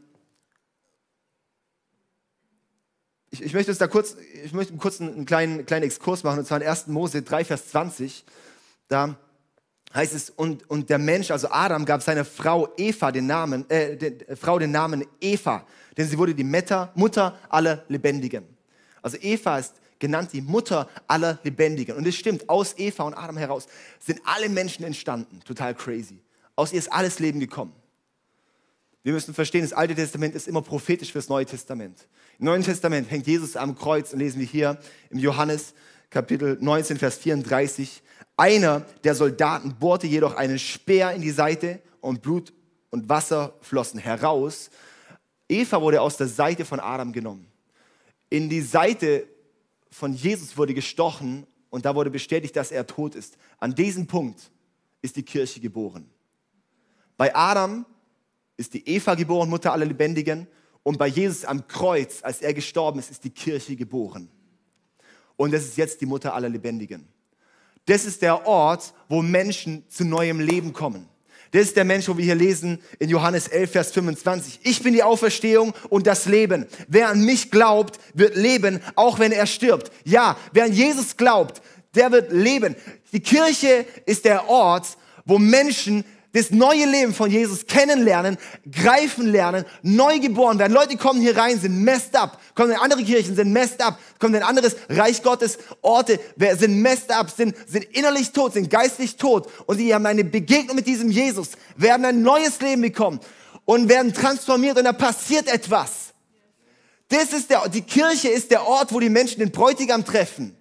[3.30, 6.40] ich, ich, möchte uns da kurz, ich möchte kurz einen, einen kleinen, kleinen Exkurs machen,
[6.40, 6.88] und zwar in 1.
[6.88, 8.26] Mose 3, Vers 20.
[8.88, 9.16] Da
[9.94, 13.98] heißt es, und, und der Mensch, also Adam, gab seiner Frau Eva den Namen, äh,
[13.98, 15.66] der Frau den Namen Eva
[15.98, 18.46] denn sie wurde die Mutter aller Lebendigen.
[19.02, 21.96] Also Eva ist genannt die Mutter aller Lebendigen.
[21.96, 23.68] Und es stimmt, aus Eva und Adam heraus
[24.00, 25.40] sind alle Menschen entstanden.
[25.46, 26.20] Total crazy.
[26.58, 27.72] Aus ihr ist alles Leben gekommen.
[29.04, 32.08] Wir müssen verstehen, das Alte Testament ist immer prophetisch fürs Neue Testament.
[32.38, 34.78] Im Neuen Testament hängt Jesus am Kreuz und lesen wir hier
[35.10, 35.74] im Johannes
[36.10, 38.04] Kapitel 19, Vers 34.
[38.38, 42.54] Einer der Soldaten bohrte jedoch einen Speer in die Seite und Blut
[42.90, 44.70] und Wasser flossen heraus.
[45.48, 47.48] Eva wurde aus der Seite von Adam genommen.
[48.30, 49.28] In die Seite
[49.92, 53.38] von Jesus wurde gestochen und da wurde bestätigt, dass er tot ist.
[53.60, 54.52] An diesem Punkt
[55.02, 56.10] ist die Kirche geboren.
[57.18, 57.86] Bei Adam
[58.58, 60.48] ist die Eva geboren, Mutter aller Lebendigen.
[60.84, 64.30] Und bei Jesus am Kreuz, als er gestorben ist, ist die Kirche geboren.
[65.36, 67.08] Und das ist jetzt die Mutter aller Lebendigen.
[67.86, 71.08] Das ist der Ort, wo Menschen zu neuem Leben kommen.
[71.52, 74.62] Das ist der Mensch, wo wir hier lesen in Johannes 11, Vers 25.
[74.64, 76.66] Ich bin die Auferstehung und das Leben.
[76.88, 79.92] Wer an mich glaubt, wird leben, auch wenn er stirbt.
[80.06, 81.62] Ja, wer an Jesus glaubt,
[81.94, 82.76] der wird leben.
[83.12, 88.38] Die Kirche ist der Ort, wo Menschen das neue Leben von Jesus kennenlernen,
[88.72, 90.74] greifen lernen, neu geboren werden.
[90.74, 94.36] Leute kommen hier rein, sind messed up, kommen in andere Kirchen, sind messed up, kommen
[94.36, 96.20] in anderes Reich Gottes Orte,
[96.58, 100.78] sind messed up, sind, sind innerlich tot, sind geistlich tot und sie haben eine Begegnung
[100.78, 103.20] mit diesem Jesus, werden ein neues Leben bekommen
[103.66, 106.14] und werden transformiert und da passiert etwas.
[107.10, 110.56] Das ist der, die Kirche ist der Ort, wo die Menschen den Bräutigam treffen.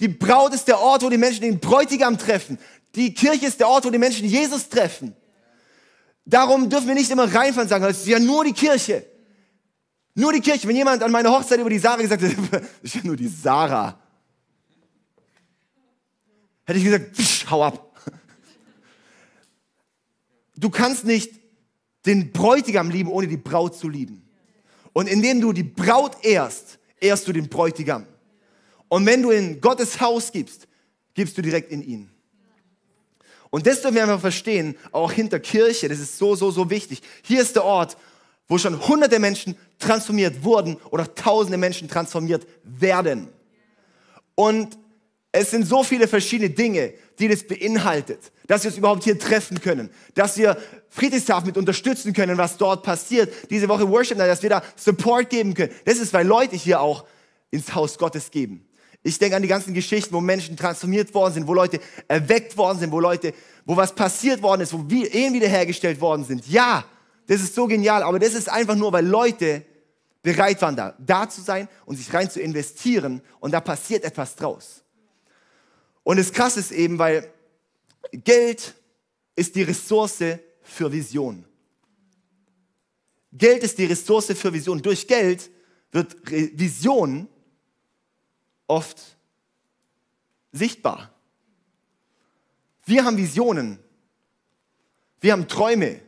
[0.00, 2.58] Die Braut ist der Ort, wo die Menschen den Bräutigam treffen.
[2.96, 5.14] Die Kirche ist der Ort, wo die Menschen Jesus treffen.
[6.24, 9.06] Darum dürfen wir nicht immer reinfahren und sagen, es ist ja nur die Kirche.
[10.14, 10.66] Nur die Kirche.
[10.66, 13.28] Wenn jemand an meiner Hochzeit über die Sarah gesagt hätte, das ist ja nur die
[13.28, 14.00] Sarah.
[16.64, 17.82] Hätte ich gesagt, psch, hau ab.
[20.56, 21.32] Du kannst nicht
[22.06, 24.26] den Bräutigam lieben, ohne die Braut zu lieben.
[24.94, 28.06] Und indem du die Braut ehrst, ehrst du den Bräutigam.
[28.88, 30.66] Und wenn du in Gottes Haus gibst,
[31.12, 32.15] gibst du direkt in ihn.
[33.50, 37.00] Und das dürfen wir einfach verstehen, auch hinter Kirche, das ist so, so, so wichtig.
[37.22, 37.96] Hier ist der Ort,
[38.48, 43.28] wo schon hunderte Menschen transformiert wurden oder tausende Menschen transformiert werden.
[44.34, 44.78] Und
[45.32, 49.60] es sind so viele verschiedene Dinge, die das beinhaltet, dass wir uns überhaupt hier treffen
[49.60, 50.56] können, dass wir
[50.88, 55.54] Friedrichshafen mit unterstützen können, was dort passiert, diese Woche Worship, dass wir da Support geben
[55.54, 55.72] können.
[55.84, 57.04] Das ist, weil Leute hier auch
[57.50, 58.66] ins Haus Gottes geben.
[59.02, 62.78] Ich denke an die ganzen Geschichten, wo Menschen transformiert worden sind, wo Leute erweckt worden
[62.78, 63.32] sind, wo Leute,
[63.64, 66.46] wo was passiert worden ist, wo Ehen wiederhergestellt worden sind.
[66.48, 66.84] Ja,
[67.26, 69.64] das ist so genial, aber das ist einfach nur, weil Leute
[70.22, 74.34] bereit waren, da, da zu sein und sich rein zu investieren und da passiert etwas
[74.34, 74.82] draus.
[76.02, 77.30] Und das Krasse ist eben, weil
[78.12, 78.74] Geld
[79.34, 80.22] ist die Ressource
[80.62, 81.44] für Vision.
[83.32, 84.80] Geld ist die Ressource für Vision.
[84.80, 85.50] Durch Geld
[85.92, 86.16] wird
[86.58, 87.28] Vision
[88.66, 89.16] oft
[90.52, 91.10] sichtbar.
[92.84, 93.78] Wir haben Visionen.
[95.20, 96.00] Wir haben Träume.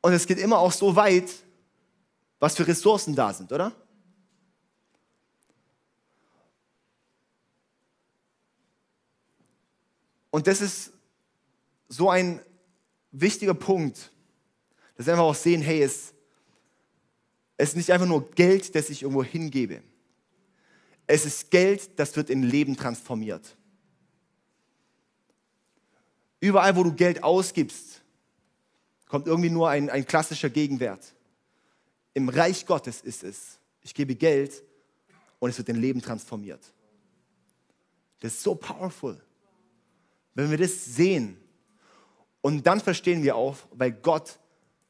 [0.00, 1.30] Und es geht immer auch so weit,
[2.38, 3.72] was für Ressourcen da sind, oder?
[10.30, 10.92] Und das ist
[11.88, 12.40] so ein
[13.10, 14.12] wichtiger Punkt,
[14.96, 16.12] dass wir einfach auch sehen, hey, es,
[17.58, 19.82] es ist nicht einfach nur Geld, das ich irgendwo hingebe.
[21.08, 23.56] Es ist Geld, das wird in Leben transformiert.
[26.38, 28.00] Überall, wo du Geld ausgibst,
[29.06, 31.14] kommt irgendwie nur ein, ein klassischer Gegenwert.
[32.14, 34.62] Im Reich Gottes ist es, ich gebe Geld
[35.40, 36.62] und es wird in Leben transformiert.
[38.20, 39.20] Das ist so powerful.
[40.34, 41.36] Wenn wir das sehen
[42.40, 44.38] und dann verstehen wir auch, weil Gott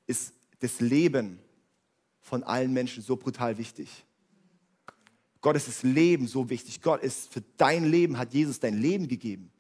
[0.07, 1.39] ist das Leben
[2.29, 4.05] von allen Menschen so brutal wichtig.
[5.41, 6.83] Gott ist das Leben so wichtig.
[6.83, 9.51] Gott ist für dein Leben, hat Jesus dein Leben gegeben.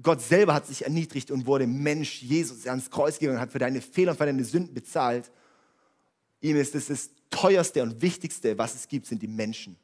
[0.00, 3.80] Gott selber hat sich erniedrigt und wurde Mensch, Jesus, ans Kreuz gegangen, hat für deine
[3.80, 5.30] Fehler und für deine Sünden bezahlt.
[6.42, 9.76] Ihm ist es das teuerste und wichtigste, was es gibt, sind die Menschen.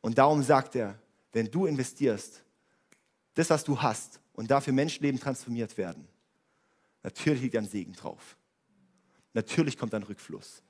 [0.00, 0.96] Und darum sagt er,
[1.32, 2.44] wenn du investierst,
[3.34, 6.06] das, was du hast, und dafür Menschenleben transformiert werden,
[7.02, 8.37] natürlich liegt ein Segen drauf.
[9.34, 10.62] Natürlich kommt ein Rückfluss.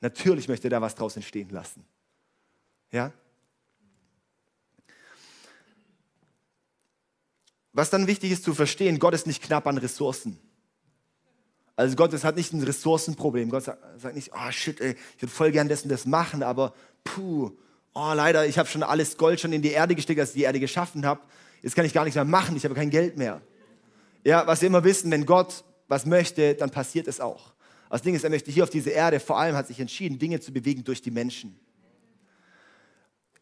[0.00, 1.84] Natürlich möchte da was draus entstehen lassen.
[2.92, 3.12] Ja?
[7.72, 10.38] Was dann wichtig ist zu verstehen, Gott ist nicht knapp an Ressourcen.
[11.76, 13.50] Also Gott ist, hat nicht ein Ressourcenproblem.
[13.50, 16.42] Gott sagt, sagt nicht, oh shit, ey, ich würde voll gern das und das machen,
[16.42, 16.72] aber
[17.04, 17.50] puh,
[17.92, 20.42] oh leider, ich habe schon alles Gold schon in die Erde gesteckt, als ich die
[20.44, 21.20] Erde geschaffen habe.
[21.62, 23.42] Jetzt kann ich gar nichts mehr machen, ich habe kein Geld mehr.
[24.24, 27.52] Ja, was wir immer wissen, wenn Gott was möchte, dann passiert es auch.
[27.88, 30.40] Das Ding ist, er möchte hier auf diese Erde, vor allem hat sich entschieden, Dinge
[30.40, 31.58] zu bewegen durch die Menschen.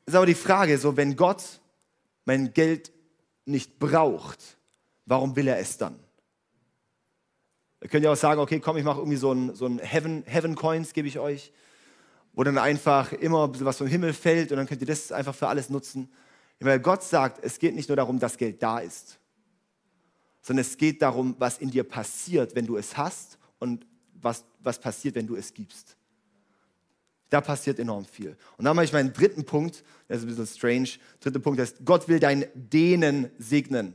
[0.07, 1.61] Ist aber die Frage, so wenn Gott
[2.25, 2.93] mein Geld
[3.47, 4.59] nicht braucht,
[5.07, 5.99] warum will er es dann?
[7.81, 10.25] Ihr könnt ja auch sagen, okay, komm, ich mache irgendwie so ein, so ein Heaven,
[10.27, 11.53] Heaven Coins, gebe ich euch,
[12.33, 15.49] wo dann einfach immer was vom Himmel fällt und dann könnt ihr das einfach für
[15.49, 16.11] alles nutzen.
[16.61, 19.19] Weil Gott sagt, es geht nicht nur darum, dass Geld da ist,
[20.41, 23.87] sondern es geht darum, was in dir passiert, wenn du es hast und
[24.25, 25.97] was, was passiert, wenn du es gibst.
[27.31, 28.37] Da passiert enorm viel.
[28.57, 30.89] Und dann mache ich meinen dritten Punkt, der ist ein bisschen strange.
[31.21, 33.95] Dritter Punkt ist, Gott will dein Dehnen segnen.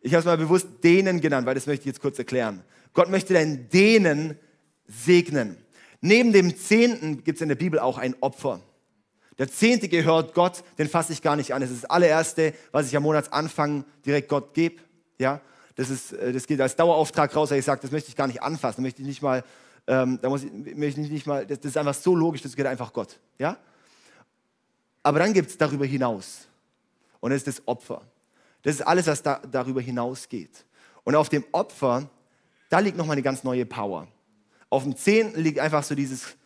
[0.00, 2.62] Ich habe es mal bewusst Dehnen genannt, weil das möchte ich jetzt kurz erklären.
[2.92, 4.38] Gott möchte dein Dehnen
[4.86, 5.56] segnen.
[6.00, 8.60] Neben dem Zehnten gibt es in der Bibel auch ein Opfer.
[9.38, 11.60] Der Zehnte gehört Gott, den fasse ich gar nicht an.
[11.60, 14.82] Das ist das allererste, was ich am Monatsanfang direkt Gott gebe.
[15.18, 15.40] Ja,
[15.74, 18.26] das, ist, äh, das geht als Dauerauftrag raus, weil ich sage, das möchte ich gar
[18.26, 19.44] nicht anfassen, möchte ich nicht mal,
[19.86, 22.56] ähm, da muss ich, möchte ich nicht mal, das, das ist einfach so logisch, das
[22.56, 23.18] gehört einfach Gott.
[23.38, 23.56] Ja?
[25.02, 26.48] Aber dann gibt es darüber hinaus.
[27.20, 28.02] Und das ist das Opfer.
[28.62, 30.64] Das ist alles, was da, darüber hinausgeht.
[31.04, 32.08] Und auf dem Opfer,
[32.70, 34.08] da liegt nochmal eine ganz neue Power.
[34.70, 36.36] Auf dem Zehnten liegt einfach so dieses,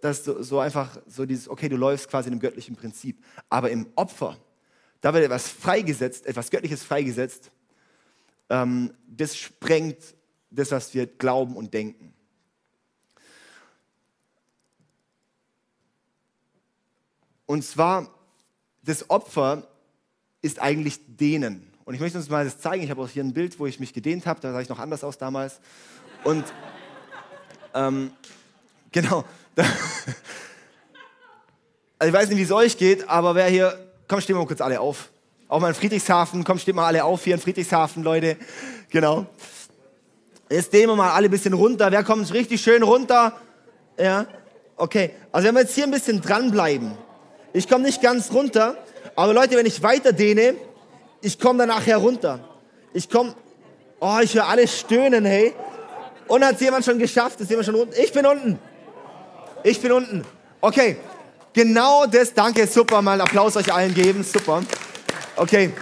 [0.00, 3.22] das so, so einfach so dieses, okay, du läufst quasi in einem göttlichen Prinzip.
[3.48, 4.36] Aber im Opfer,
[5.00, 7.50] da wird etwas freigesetzt, etwas Göttliches freigesetzt,
[8.52, 9.96] ähm, das sprengt
[10.50, 12.12] das, was wir glauben und denken.
[17.46, 18.08] Und zwar,
[18.82, 19.66] das Opfer
[20.42, 21.72] ist eigentlich dehnen.
[21.84, 22.84] Und ich möchte uns mal das zeigen.
[22.84, 24.40] Ich habe auch hier ein Bild, wo ich mich gedehnt habe.
[24.40, 25.58] Da sah ich noch anders aus damals.
[26.22, 26.44] Und
[27.74, 28.12] ähm,
[28.90, 29.24] genau,
[31.98, 34.46] also ich weiß nicht, wie es euch geht, aber wer hier, komm, stehen wir mal
[34.46, 35.11] kurz alle auf.
[35.52, 38.38] Auch mal in Friedrichshafen, komm, steht mal alle auf hier in Friedrichshafen, Leute.
[38.88, 39.26] Genau.
[40.48, 41.92] Jetzt dehnen wir mal alle ein bisschen runter.
[41.92, 43.34] Wer kommt richtig schön runter?
[43.98, 44.24] Ja,
[44.78, 45.10] okay.
[45.30, 46.92] Also wenn wir jetzt hier ein bisschen dranbleiben.
[47.52, 48.78] Ich komme nicht ganz runter,
[49.14, 50.54] aber Leute, wenn ich weiter dehne,
[51.20, 52.38] ich komme dann nachher runter.
[52.94, 53.34] Ich komme,
[54.00, 55.52] oh, ich höre alle stöhnen, hey.
[56.28, 57.42] Und hat es jemand schon geschafft?
[57.42, 57.92] Ist jemand schon unten?
[58.02, 58.58] Ich bin unten.
[59.64, 60.24] Ich bin unten.
[60.62, 60.96] Okay,
[61.52, 64.62] genau das, danke, super, mal einen Applaus euch allen geben, super.
[65.42, 65.72] Okay.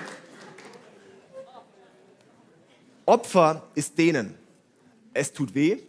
[3.04, 4.34] Opfer ist denen.
[5.12, 5.82] Es tut weh.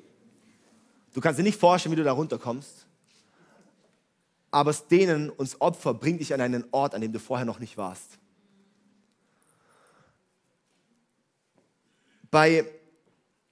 [1.13, 2.85] Du kannst dir nicht vorstellen, wie du da runterkommst.
[4.51, 7.59] Aber es denen uns Opfer bringt dich an einen Ort, an dem du vorher noch
[7.59, 8.19] nicht warst.
[12.29, 12.65] Bei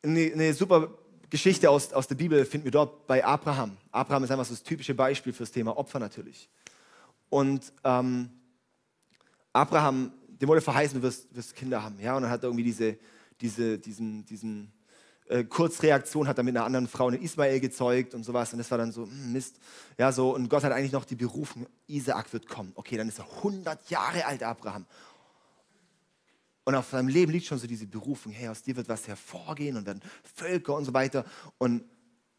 [0.04, 0.90] eine, eine super
[1.30, 3.78] Geschichte aus, aus der Bibel finden wir dort bei Abraham.
[3.94, 6.50] Abraham ist einfach so das typische Beispiel für das Thema Opfer natürlich.
[7.30, 8.32] Und ähm,
[9.54, 12.00] Abraham, dem wurde verheißen, du wirst, wirst, Kinder haben.
[12.00, 12.16] Ja?
[12.16, 12.98] Und dann hat er irgendwie diese,
[13.42, 14.72] diese, diesen, diesen
[15.28, 18.52] äh, Kurzreaktion, hat er mit einer anderen Frau einen Ismael gezeugt und sowas.
[18.54, 19.60] Und das war dann so, hm, Mist.
[19.98, 22.72] Ja, so, und Gott hat eigentlich noch die Berufung, Isaak wird kommen.
[22.76, 24.86] Okay, dann ist er 100 Jahre alt, Abraham.
[26.66, 29.76] Und auf seinem Leben liegt schon so diese Berufung, hey, aus dir wird was hervorgehen
[29.76, 30.02] und werden
[30.36, 31.26] Völker und so weiter.
[31.58, 31.84] Und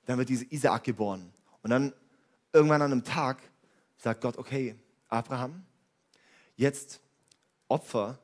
[0.06, 1.32] dann wird dieser Isaak geboren.
[1.62, 1.92] Und dann
[2.52, 3.42] irgendwann an einem Tag
[3.98, 4.76] sagt Gott, okay,
[5.08, 5.64] Abraham,
[6.60, 7.00] jetzt
[7.68, 8.18] opfer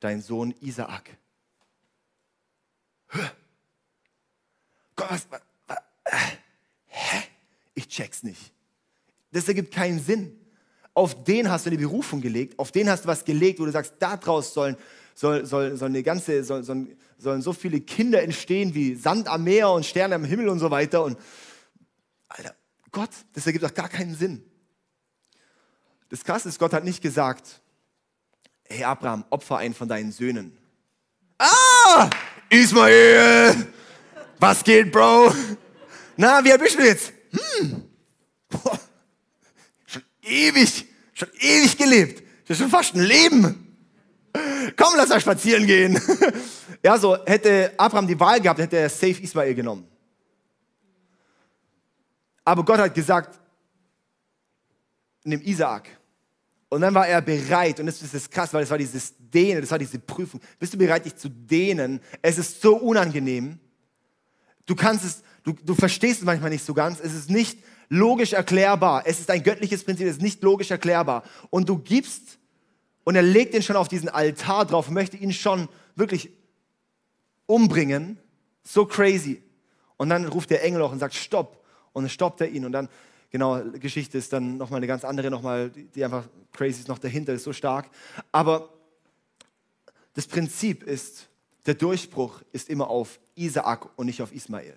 [0.00, 1.10] deinen Sohn Isaak.
[4.96, 5.78] Gott, was, was, was,
[6.86, 7.22] hä?
[7.74, 8.52] Ich check's nicht.
[9.32, 10.40] Das ergibt keinen Sinn
[10.94, 13.72] auf den hast du eine Berufung gelegt, auf den hast du was gelegt, wo du
[13.72, 14.76] sagst, daraus sollen,
[15.14, 19.42] soll, soll, soll eine ganze, soll, sollen, sollen so viele Kinder entstehen wie Sand am
[19.42, 21.02] Meer und Sterne am Himmel und so weiter.
[21.02, 21.18] Und
[22.28, 22.54] Alter,
[22.92, 24.44] Gott, das ergibt doch gar keinen Sinn.
[26.14, 27.60] Das Krasse ist, Gott hat nicht gesagt,
[28.68, 30.56] hey Abraham, opfer einen von deinen Söhnen.
[31.38, 32.08] Ah,
[32.48, 33.66] Ismael,
[34.38, 35.34] was geht, Bro?
[36.16, 37.12] Na, wie alt bist du jetzt?
[37.32, 37.82] Hm,
[38.48, 38.78] boah,
[40.22, 42.22] ewig, schon ewig gelebt.
[42.46, 43.76] Das ist schon fast ein Leben.
[44.76, 46.00] komm, lass mal spazieren gehen.
[46.84, 49.88] ja, so hätte Abraham die Wahl gehabt, hätte er safe Ismael genommen.
[52.44, 53.36] Aber Gott hat gesagt,
[55.24, 55.88] nimm Isaak.
[56.68, 59.70] Und dann war er bereit, und das ist krass, weil es war dieses Dehnen, das
[59.70, 60.40] war diese Prüfung.
[60.58, 62.00] Bist du bereit, dich zu dehnen?
[62.22, 63.58] Es ist so unangenehm.
[64.66, 67.00] Du kannst es, du, du verstehst es manchmal nicht so ganz.
[67.00, 69.02] Es ist nicht logisch erklärbar.
[69.06, 71.22] Es ist ein göttliches Prinzip, es ist nicht logisch erklärbar.
[71.50, 72.38] Und du gibst,
[73.04, 76.30] und er legt ihn schon auf diesen Altar drauf, möchte ihn schon wirklich
[77.46, 78.18] umbringen.
[78.64, 79.42] So crazy.
[79.96, 81.64] Und dann ruft der Engel auch und sagt, stopp.
[81.92, 82.64] Und dann stoppt er ihn.
[82.64, 82.88] Und dann,
[83.34, 87.32] genau, Geschichte ist dann nochmal eine ganz andere, nochmal, die einfach crazy ist, noch dahinter,
[87.32, 87.90] ist so stark.
[88.30, 88.72] Aber
[90.12, 91.26] das Prinzip ist,
[91.66, 94.76] der Durchbruch ist immer auf Isaak und nicht auf Ismael.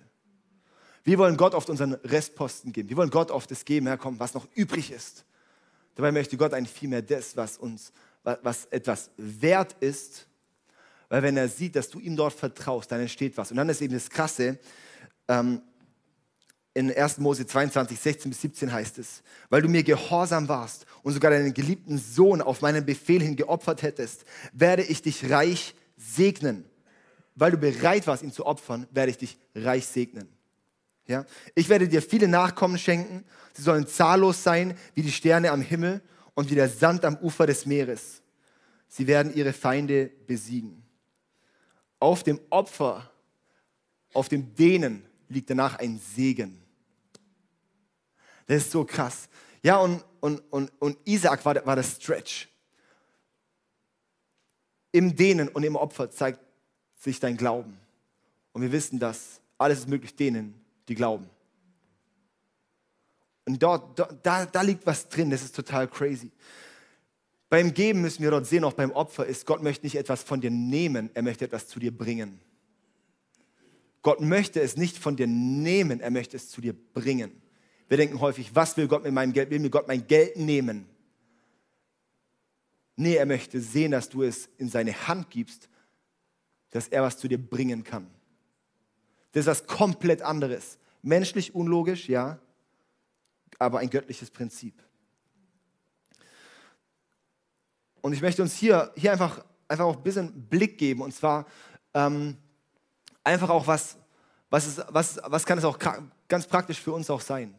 [1.04, 2.88] Wir wollen Gott oft unseren Restposten geben.
[2.88, 5.24] Wir wollen Gott oft das geben, Herr, was noch übrig ist.
[5.94, 7.92] Dabei möchte Gott eigentlich vielmehr das, was uns,
[8.24, 10.26] was etwas wert ist,
[11.08, 13.52] weil wenn er sieht, dass du ihm dort vertraust, dann entsteht was.
[13.52, 14.58] Und dann ist eben das Krasse,
[15.28, 15.62] ähm,
[16.78, 17.18] in 1.
[17.18, 21.52] Mose 22, 16 bis 17 heißt es, weil du mir gehorsam warst und sogar deinen
[21.52, 26.64] geliebten Sohn auf meinen Befehl hin geopfert hättest, werde ich dich reich segnen.
[27.34, 30.28] Weil du bereit warst, ihn zu opfern, werde ich dich reich segnen.
[31.08, 31.26] Ja?
[31.56, 33.24] Ich werde dir viele Nachkommen schenken.
[33.54, 36.00] Sie sollen zahllos sein wie die Sterne am Himmel
[36.34, 38.22] und wie der Sand am Ufer des Meeres.
[38.86, 40.84] Sie werden ihre Feinde besiegen.
[41.98, 43.10] Auf dem Opfer,
[44.12, 46.62] auf dem Dehnen liegt danach ein Segen.
[48.48, 49.28] Das ist so krass.
[49.62, 52.48] Ja, und, und, und, und Isaac war, war der Stretch.
[54.90, 56.40] Im Dehnen und im Opfer zeigt
[56.96, 57.78] sich dein Glauben.
[58.52, 60.54] Und wir wissen, dass alles ist möglich denen,
[60.88, 61.28] die glauben.
[63.44, 66.30] Und dort, da, da liegt was drin, das ist total crazy.
[67.50, 70.40] Beim Geben müssen wir dort sehen, auch beim Opfer ist, Gott möchte nicht etwas von
[70.40, 72.40] dir nehmen, er möchte etwas zu dir bringen.
[74.02, 77.42] Gott möchte es nicht von dir nehmen, er möchte es zu dir bringen.
[77.88, 79.50] Wir denken häufig, was will Gott mit meinem Geld?
[79.50, 80.88] Will mir Gott mein Geld nehmen?
[82.96, 85.68] Nee, er möchte sehen, dass du es in seine Hand gibst,
[86.70, 88.10] dass er was zu dir bringen kann.
[89.32, 90.78] Das ist was komplett anderes.
[91.02, 92.38] Menschlich unlogisch, ja,
[93.58, 94.82] aber ein göttliches Prinzip.
[98.00, 101.02] Und ich möchte uns hier, hier einfach, einfach auch ein bisschen Blick geben.
[101.02, 101.46] Und zwar
[101.94, 102.36] ähm,
[103.24, 103.96] einfach auch was,
[104.50, 105.78] was, ist, was, was kann es auch
[106.28, 107.57] ganz praktisch für uns auch sein.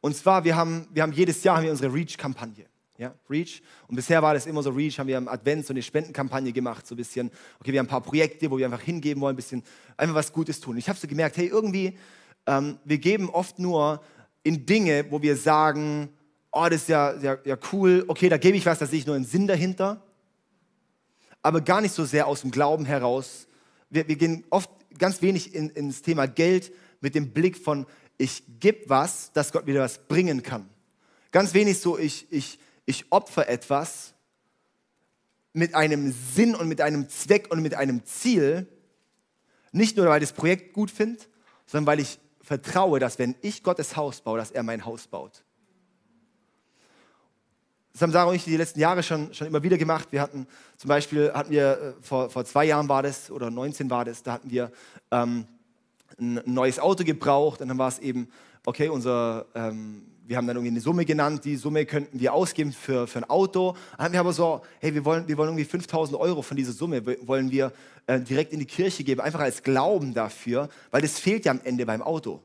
[0.00, 2.66] Und zwar, wir haben, wir haben jedes Jahr haben wir unsere Reach-Kampagne.
[2.98, 3.62] Ja, Reach.
[3.86, 6.84] Und bisher war das immer so Reach, haben wir im Advent so eine Spendenkampagne gemacht,
[6.84, 7.30] so ein bisschen,
[7.60, 9.62] okay, wir haben ein paar Projekte, wo wir einfach hingeben wollen, ein bisschen,
[9.96, 10.76] einfach was Gutes tun.
[10.76, 11.96] Ich habe so gemerkt, hey, irgendwie,
[12.46, 14.02] ähm, wir geben oft nur
[14.42, 16.08] in Dinge, wo wir sagen,
[16.50, 19.06] oh, das ist ja, ja, ja cool, okay, da gebe ich was, da sehe ich
[19.06, 20.02] nur einen Sinn dahinter,
[21.40, 23.46] aber gar nicht so sehr aus dem Glauben heraus.
[23.90, 27.86] Wir, wir gehen oft ganz wenig in, ins Thema Geld mit dem Blick von,
[28.18, 30.68] ich gebe was, dass Gott wieder was bringen kann.
[31.30, 34.14] Ganz wenig so, ich, ich, ich opfer etwas
[35.52, 38.66] mit einem Sinn und mit einem Zweck und mit einem Ziel,
[39.72, 41.22] nicht nur, weil ich das Projekt gut finde,
[41.66, 45.44] sondern weil ich vertraue, dass wenn ich Gottes Haus baue, dass er mein Haus baut.
[47.92, 50.08] Das haben Sarah und ich die letzten Jahre schon, schon immer wieder gemacht.
[50.12, 53.90] Wir hatten zum Beispiel, hatten wir, äh, vor, vor zwei Jahren war das, oder 19
[53.90, 54.70] war das, da hatten wir
[55.10, 55.46] ähm,
[56.18, 58.28] ein neues Auto gebraucht und dann war es eben,
[58.64, 62.72] okay, unser, ähm, wir haben dann irgendwie eine Summe genannt, die Summe könnten wir ausgeben
[62.72, 63.74] für, für ein Auto.
[63.96, 66.72] Dann haben wir aber so, hey, wir wollen, wir wollen irgendwie 5000 Euro von dieser
[66.72, 67.72] Summe, wollen wir
[68.06, 71.60] äh, direkt in die Kirche geben, einfach als Glauben dafür, weil das fehlt ja am
[71.64, 72.42] Ende beim Auto.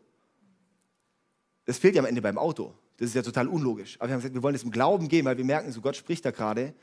[1.65, 2.73] Das fehlt ja am Ende beim Auto.
[2.97, 3.97] Das ist ja total unlogisch.
[3.99, 5.95] Aber wir haben gesagt, wir wollen es im Glauben geben, weil wir merken, so Gott
[5.95, 6.73] spricht da gerade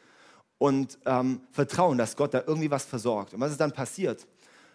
[0.58, 3.32] und ähm, vertrauen, dass Gott da irgendwie was versorgt.
[3.32, 4.26] Und was ist dann passiert?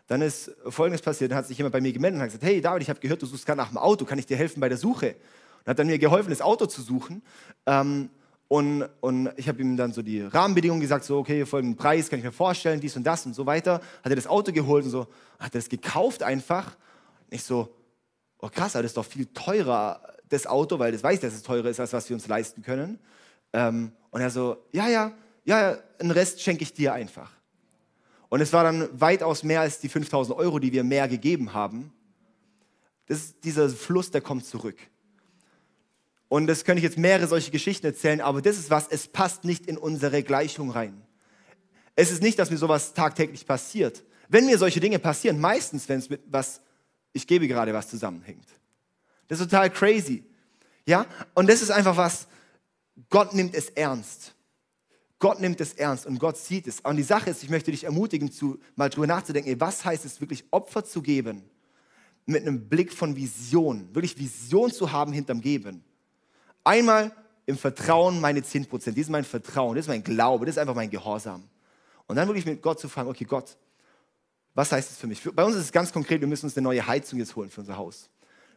[0.08, 2.62] Dann ist Folgendes passiert, dann hat sich jemand bei mir gemeldet und hat gesagt, hey
[2.62, 4.70] David, ich habe gehört, du suchst gerade nach einem Auto, kann ich dir helfen bei
[4.70, 5.16] der Suche?
[5.60, 7.24] Und hat dann mir geholfen, das Auto zu suchen.
[7.66, 8.10] Ähm,
[8.48, 12.20] und, und ich habe ihm dann so die Rahmenbedingungen gesagt, so okay, folgenden Preis kann
[12.20, 13.82] ich mir vorstellen, dies und das und so weiter.
[14.04, 15.08] Hat er das Auto geholt und so,
[15.40, 16.68] hat er das gekauft einfach.
[16.68, 17.76] Und ich so,
[18.40, 20.00] oh krass, aber das ist doch viel teurer,
[20.30, 23.00] das Auto, weil das weiß, dass es teurer ist, als was wir uns leisten können.
[23.54, 25.12] Ähm, und er so, ja, ja,
[25.46, 27.32] ja, einen Rest schenke ich dir einfach.
[28.30, 31.94] Und es war dann weitaus mehr als die 5000 Euro, die wir mehr gegeben haben.
[33.08, 34.78] Das ist dieser Fluss, der kommt zurück.
[36.28, 39.44] Und das könnte ich jetzt mehrere solche Geschichten erzählen, aber das ist was, es passt
[39.44, 41.02] nicht in unsere Gleichung rein.
[41.96, 44.04] Es ist nicht, dass mir sowas tagtäglich passiert.
[44.28, 46.62] Wenn mir solche Dinge passieren, meistens, wenn es mit was,
[47.14, 48.48] ich gebe gerade was zusammenhängt.
[49.28, 50.24] Das ist total crazy.
[50.86, 51.06] Ja?
[51.34, 52.28] Und das ist einfach was,
[53.10, 54.35] Gott nimmt es ernst.
[55.20, 56.82] Gott nimmt es ernst und Gott sieht es.
[56.82, 60.20] Und die Sache ist, ich möchte dich ermutigen, zu, mal drüber nachzudenken, was heißt es
[60.20, 61.44] wirklich, Opfer zu geben
[62.26, 65.84] mit einem Blick von Vision, wirklich Vision zu haben hinterm Geben.
[66.64, 67.12] Einmal
[67.46, 70.76] im Vertrauen meine 10%, das ist mein Vertrauen, das ist mein Glaube, das ist einfach
[70.76, 71.48] mein Gehorsam.
[72.08, 73.58] Und dann wirklich mit Gott zu fragen, okay Gott,
[74.56, 75.22] was heißt es für mich?
[75.34, 77.62] Bei uns ist es ganz konkret, wir müssen uns eine neue Heizung jetzt holen für
[77.62, 78.10] unser Haus.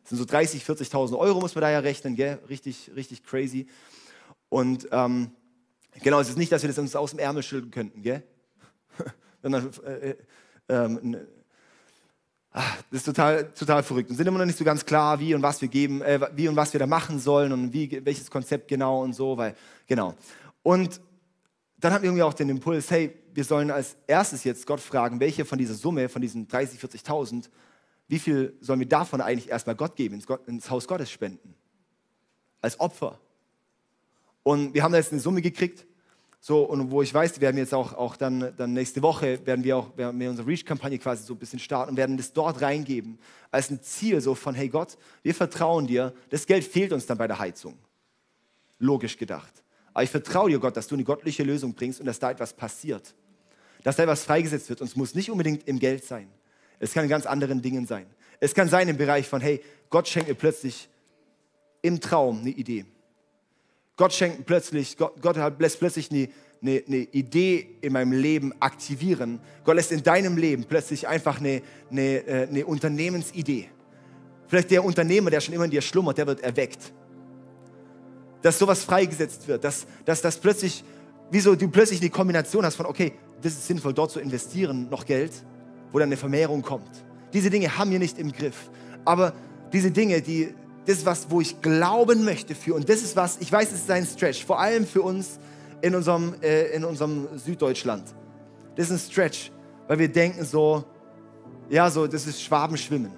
[0.02, 2.38] Das sind so 30, 40.000 Euro, muss man da ja rechnen, gell?
[2.48, 3.66] Richtig, richtig crazy.
[4.48, 5.32] Und ähm,
[6.02, 8.22] genau, es ist nicht, dass wir das uns aus dem Ärmel schütteln könnten, gell?
[9.42, 10.16] Sondern, äh, äh,
[10.68, 11.16] ähm,
[12.52, 14.10] ach, das ist total, total verrückt.
[14.10, 16.48] Und sind immer noch nicht so ganz klar, wie und was wir geben, äh, wie
[16.48, 19.54] und was wir da machen sollen und wie, welches Konzept genau und so, weil,
[19.86, 20.14] genau.
[20.62, 21.00] Und
[21.78, 25.20] dann haben wir irgendwie auch den Impuls, hey, wir sollen als erstes jetzt Gott fragen,
[25.20, 27.48] welche von dieser Summe, von diesen 30, 40.000,
[28.08, 31.54] wie viel sollen wir davon eigentlich erstmal Gott geben, ins, Gott, ins Haus Gottes spenden?
[32.60, 33.20] Als Opfer.
[34.42, 35.86] Und wir haben da jetzt eine Summe gekriegt,
[36.40, 39.64] so, und wo ich weiß, wir werden jetzt auch, auch dann, dann nächste Woche, werden
[39.64, 42.62] wir auch werden wir unsere Reach-Kampagne quasi so ein bisschen starten und werden das dort
[42.62, 43.18] reingeben,
[43.50, 47.18] als ein Ziel so von, hey Gott, wir vertrauen dir, das Geld fehlt uns dann
[47.18, 47.76] bei der Heizung.
[48.78, 49.52] Logisch gedacht.
[49.92, 52.52] Aber ich vertraue dir, Gott, dass du eine göttliche Lösung bringst und dass da etwas
[52.52, 53.14] passiert.
[53.82, 54.80] Dass da etwas freigesetzt wird.
[54.80, 56.28] Und es muss nicht unbedingt im Geld sein.
[56.78, 58.06] Es kann in ganz anderen Dingen sein.
[58.38, 59.60] Es kann sein im Bereich von, hey,
[59.90, 60.88] Gott schenkt mir plötzlich
[61.82, 62.84] im Traum eine Idee.
[63.98, 66.28] Gott schenkt plötzlich, Gott, Gott lässt plötzlich eine,
[66.62, 69.40] eine, eine, Idee in meinem Leben aktivieren.
[69.64, 73.68] Gott lässt in deinem Leben plötzlich einfach eine, eine, äh, eine Unternehmensidee.
[74.46, 76.94] Vielleicht der Unternehmer, der schon immer in dir schlummert, der wird erweckt
[78.42, 80.84] dass sowas freigesetzt wird, dass, dass das plötzlich,
[81.30, 85.04] wieso du plötzlich eine Kombination hast von, okay, das ist sinnvoll, dort zu investieren, noch
[85.04, 85.32] Geld,
[85.92, 86.90] wo dann eine Vermehrung kommt.
[87.32, 88.70] Diese Dinge haben wir nicht im Griff.
[89.04, 89.32] Aber
[89.72, 90.54] diese Dinge, die,
[90.88, 92.74] das ist was, wo ich glauben möchte für.
[92.74, 95.38] Und das ist was, ich weiß, es ist ein Stretch, vor allem für uns
[95.82, 98.04] in unserem, äh, in unserem Süddeutschland.
[98.74, 99.52] Das ist ein Stretch,
[99.86, 100.82] weil wir denken so,
[101.68, 103.12] ja, so, das ist Schwabenschwimmen.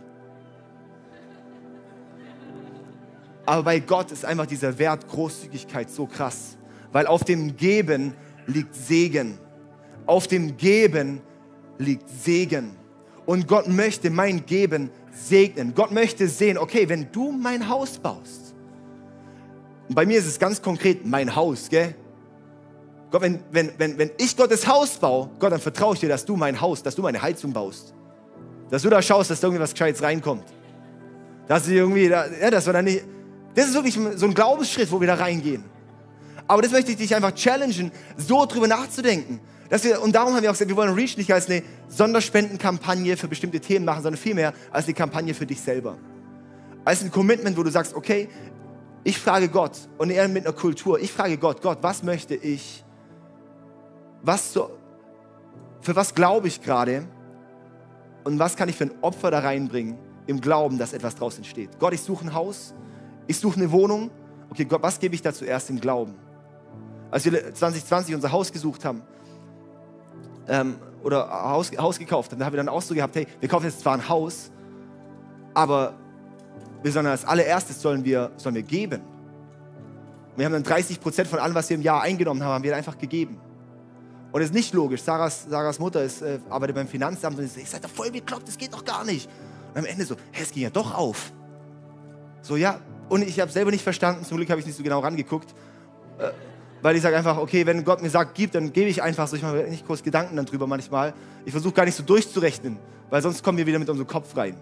[3.46, 6.56] Aber bei Gott ist einfach dieser Wert Großzügigkeit so krass,
[6.90, 8.14] weil auf dem Geben
[8.46, 9.38] liegt Segen.
[10.06, 11.20] Auf dem Geben
[11.78, 12.79] liegt Segen.
[13.30, 15.72] Und Gott möchte mein Geben segnen.
[15.76, 18.56] Gott möchte sehen, okay, wenn du mein Haus baust,
[19.88, 21.94] und bei mir ist es ganz konkret mein Haus, gell?
[23.12, 26.24] Gott, wenn, wenn, wenn, wenn ich Gottes Haus baue, Gott, dann vertraue ich dir, dass
[26.24, 27.94] du mein Haus, dass du meine Heizung baust.
[28.68, 30.46] Dass du da schaust, dass da irgendwie was Gescheites reinkommt.
[31.46, 33.04] Dass du irgendwie, da, ja, dass wir dann nicht,
[33.54, 35.62] das ist wirklich so ein Glaubensschritt, wo wir da reingehen.
[36.48, 39.38] Aber das möchte ich dich einfach challengen, so drüber nachzudenken.
[39.70, 43.16] Dass wir, und darum haben wir auch gesagt, wir wollen Reach nicht als eine Sonderspendenkampagne
[43.16, 45.96] für bestimmte Themen machen, sondern vielmehr als eine Kampagne für dich selber.
[46.84, 48.28] Als ein Commitment, wo du sagst, okay,
[49.04, 52.84] ich frage Gott und eher mit einer Kultur, ich frage Gott, Gott, was möchte ich,
[54.22, 54.70] was so,
[55.80, 57.06] für was glaube ich gerade
[58.24, 59.96] und was kann ich für ein Opfer da reinbringen
[60.26, 61.78] im Glauben, dass etwas draus entsteht.
[61.78, 62.74] Gott, ich suche ein Haus,
[63.28, 64.10] ich suche eine Wohnung.
[64.50, 66.16] Okay, Gott, was gebe ich da zuerst im Glauben?
[67.12, 69.02] Als wir 2020 unser Haus gesucht haben
[70.50, 73.48] ähm, oder Haus, Haus gekauft haben, da haben wir dann auch so gehabt, hey, wir
[73.48, 74.50] kaufen jetzt zwar ein Haus,
[75.54, 75.94] aber
[76.82, 79.00] wir sollen als allererstes sollen wir, sollen wir geben.
[80.36, 82.76] Wir haben dann 30 Prozent von allem, was wir im Jahr eingenommen haben, haben wir
[82.76, 83.38] einfach gegeben.
[84.32, 85.02] Und es ist nicht logisch.
[85.02, 88.10] Sarahs, Sarahs Mutter ist, äh, arbeitet beim Finanzamt und ich sage, ihr seid doch voll
[88.10, 89.28] bekloppt, das geht doch gar nicht.
[89.72, 91.32] Und am Ende so, hey, es ging ja doch auf.
[92.42, 95.00] So, ja, und ich habe selber nicht verstanden, zum Glück habe ich nicht so genau
[95.00, 95.54] rangeguckt,
[96.18, 96.30] äh,
[96.82, 99.36] weil ich sage einfach, okay, wenn Gott mir sagt, gib, dann gebe ich einfach so.
[99.36, 101.12] Ich mache nicht groß Gedanken dann drüber manchmal.
[101.44, 102.78] Ich versuche gar nicht so durchzurechnen,
[103.10, 104.56] weil sonst kommen wir wieder mit unserem Kopf rein.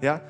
[0.00, 0.20] Ja?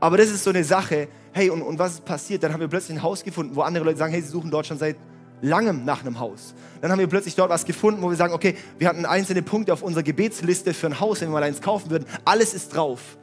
[0.00, 2.42] Aber das ist so eine Sache, hey, und, und was ist passiert?
[2.42, 4.66] Dann haben wir plötzlich ein Haus gefunden, wo andere Leute sagen, hey, sie suchen dort
[4.66, 4.96] schon seit
[5.40, 6.54] langem nach einem Haus.
[6.80, 9.72] Dann haben wir plötzlich dort was gefunden, wo wir sagen, okay, wir hatten einzelne Punkte
[9.72, 12.06] auf unserer Gebetsliste für ein Haus, wenn wir mal eins kaufen würden.
[12.24, 13.16] Alles ist drauf.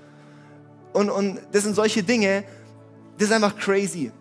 [0.94, 2.44] Und, und das sind solche Dinge,
[3.18, 4.12] das ist einfach crazy.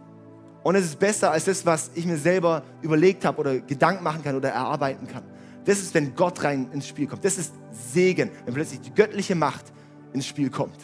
[0.63, 4.23] Und es ist besser als das, was ich mir selber überlegt habe oder Gedanken machen
[4.23, 5.23] kann oder erarbeiten kann.
[5.65, 7.25] Das ist, wenn Gott rein ins Spiel kommt.
[7.25, 7.53] Das ist
[7.93, 9.65] Segen, wenn plötzlich die göttliche Macht
[10.13, 10.79] ins Spiel kommt.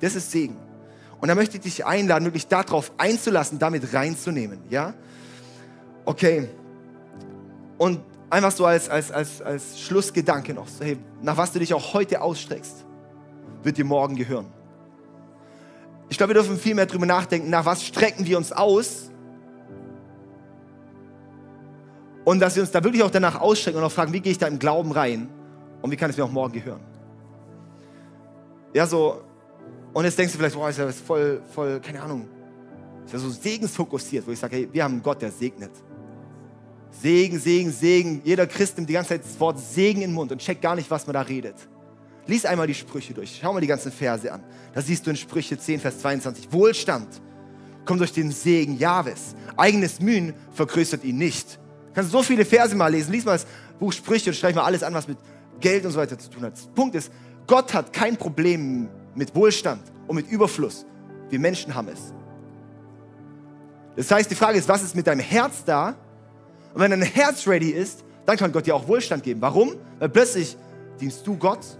[0.00, 0.56] Das ist Segen.
[1.20, 4.60] Und da möchte ich dich einladen, wirklich darauf einzulassen, damit reinzunehmen.
[4.68, 4.94] Ja?
[6.04, 6.48] Okay.
[7.78, 11.72] Und einfach so als, als, als, als Schlussgedanke noch, so, hey, nach was du dich
[11.74, 12.84] auch heute ausstreckst,
[13.62, 14.46] wird dir morgen gehören.
[16.12, 19.10] Ich glaube, wir dürfen viel mehr darüber nachdenken, nach was strecken wir uns aus.
[22.22, 24.36] Und dass wir uns da wirklich auch danach ausstrecken und auch fragen, wie gehe ich
[24.36, 25.30] da im Glauben rein
[25.80, 26.82] und wie kann es mir auch morgen gehören.
[28.74, 29.22] Ja, so,
[29.94, 32.28] und jetzt denkst du vielleicht, boah, ist ja voll, voll, keine Ahnung,
[33.06, 35.72] ist ja so segensfokussiert, wo ich sage, hey, wir haben einen Gott, der segnet.
[36.90, 38.20] Segen, Segen, Segen.
[38.22, 40.74] Jeder Christ nimmt die ganze Zeit das Wort Segen in den Mund und checkt gar
[40.74, 41.56] nicht, was man da redet.
[42.26, 43.40] Lies einmal die Sprüche durch.
[43.40, 44.42] Schau mal die ganzen Verse an.
[44.74, 46.52] Da siehst du in Sprüche 10, Vers 22.
[46.52, 47.08] Wohlstand
[47.84, 49.34] kommt durch den Segen Jahwes.
[49.56, 51.54] Eigenes Mühen vergrößert ihn nicht.
[51.88, 53.12] Du kannst so viele Verse mal lesen.
[53.12, 53.46] Lies mal das
[53.78, 55.18] Buch Sprüche und schreib mal alles an, was mit
[55.60, 56.54] Geld und so weiter zu tun hat.
[56.74, 57.10] Punkt ist,
[57.46, 60.86] Gott hat kein Problem mit Wohlstand und mit Überfluss.
[61.28, 62.12] Wir Menschen haben es.
[63.96, 65.96] Das heißt, die Frage ist, was ist mit deinem Herz da?
[66.72, 69.40] Und wenn dein Herz ready ist, dann kann Gott dir auch Wohlstand geben.
[69.40, 69.76] Warum?
[69.98, 70.56] Weil plötzlich
[71.00, 71.78] dienst du Gott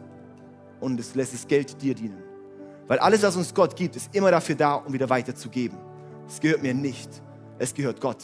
[0.82, 2.22] und es lässt das Geld dir dienen.
[2.88, 5.78] Weil alles, was uns Gott gibt, ist immer dafür da, um wieder weiterzugeben.
[6.28, 7.08] Es gehört mir nicht.
[7.58, 8.18] Es gehört Gott.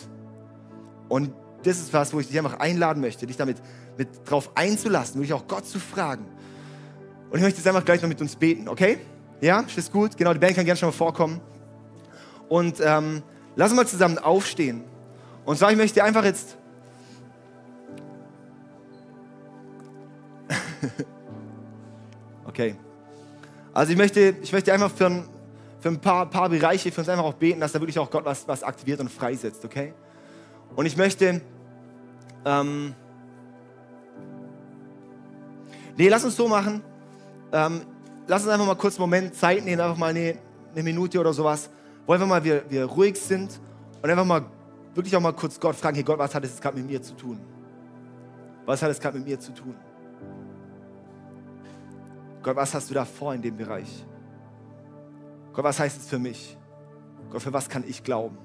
[1.08, 1.32] Und
[1.62, 3.58] das ist was, wo ich dich einfach einladen möchte, dich damit
[3.96, 6.26] mit drauf einzulassen, wirklich auch Gott zu fragen.
[7.30, 8.98] Und ich möchte jetzt einfach gleich noch mit uns beten, okay?
[9.40, 10.16] Ja, ist gut?
[10.16, 11.40] Genau, die Band kann gerne schon mal vorkommen.
[12.48, 13.22] Und ähm,
[13.54, 14.82] lass uns mal zusammen aufstehen.
[15.44, 16.56] Und zwar, ich möchte einfach jetzt
[22.58, 22.74] okay.
[23.72, 25.28] Also ich möchte, ich möchte einfach für ein,
[25.80, 28.24] für ein paar, paar Bereiche für uns einfach auch beten, dass da wirklich auch Gott
[28.24, 29.94] was, was aktiviert und freisetzt, okay?
[30.74, 31.40] Und ich möchte,
[32.44, 32.94] ähm,
[35.96, 36.82] nee, lass uns so machen.
[37.52, 37.82] Ähm,
[38.26, 40.36] lass uns einfach mal kurz einen Moment Zeit nehmen, einfach mal eine,
[40.72, 41.70] eine Minute oder sowas,
[42.06, 43.60] wo einfach mal wir, wir ruhig sind
[44.02, 44.44] und einfach mal
[44.94, 47.14] wirklich auch mal kurz Gott fragen, hey Gott, was hat es gerade mit mir zu
[47.14, 47.38] tun?
[48.66, 49.74] Was hat es gerade mit mir zu tun?
[52.48, 54.06] Gott, was hast du da vor in dem Bereich?
[55.52, 56.56] Gott, was heißt es für mich?
[57.28, 58.38] Gott, für was kann ich glauben?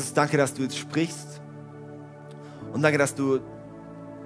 [0.00, 1.42] Jesus, danke, dass du jetzt sprichst.
[2.72, 3.40] Und danke, dass du,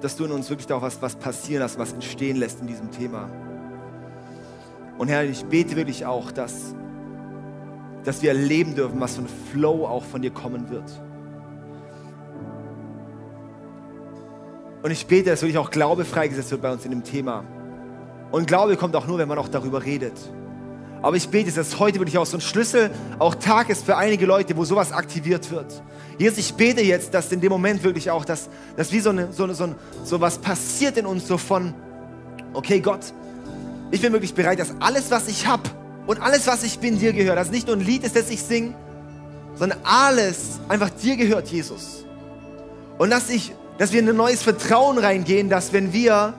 [0.00, 2.92] dass du in uns wirklich auch was, was passieren lässt, was entstehen lässt in diesem
[2.92, 3.28] Thema.
[4.98, 6.76] Und Herr, ich bete wirklich auch, dass,
[8.04, 11.02] dass wir erleben dürfen, was für ein Flow auch von dir kommen wird.
[14.84, 17.42] Und ich bete, dass wirklich auch Glaube freigesetzt wird bei uns in dem Thema.
[18.30, 20.20] Und Glaube kommt auch nur, wenn man auch darüber redet.
[21.04, 24.24] Aber ich bete, dass heute wirklich auch so ein Schlüssel, auch Tag ist für einige
[24.24, 25.82] Leute, wo sowas aktiviert wird.
[26.16, 29.30] Jesus, ich bete jetzt, dass in dem Moment wirklich auch, dass, dass wie so, eine,
[29.30, 31.74] so, eine, so, ein, so was passiert in uns, so von,
[32.54, 33.12] okay Gott,
[33.90, 35.64] ich bin wirklich bereit, dass alles, was ich habe
[36.06, 37.36] und alles, was ich bin, dir gehört.
[37.36, 38.74] Dass nicht nur ein Lied ist, das ich singe,
[39.56, 42.06] sondern alles einfach dir gehört, Jesus.
[42.96, 46.32] Und dass, ich, dass wir in ein neues Vertrauen reingehen, dass wenn wir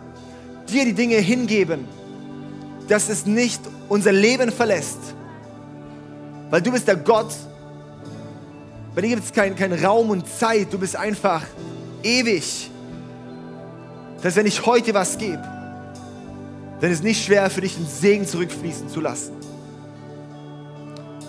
[0.67, 1.87] dir die Dinge hingeben,
[2.87, 4.99] dass es nicht unser Leben verlässt.
[6.49, 7.33] Weil du bist der Gott,
[8.93, 11.43] bei dir gibt es keinen kein Raum und Zeit, du bist einfach
[12.03, 12.71] ewig.
[14.17, 15.41] Das heißt, wenn ich heute was gebe,
[16.79, 19.33] dann ist es nicht schwer für dich, den Segen zurückfließen zu lassen.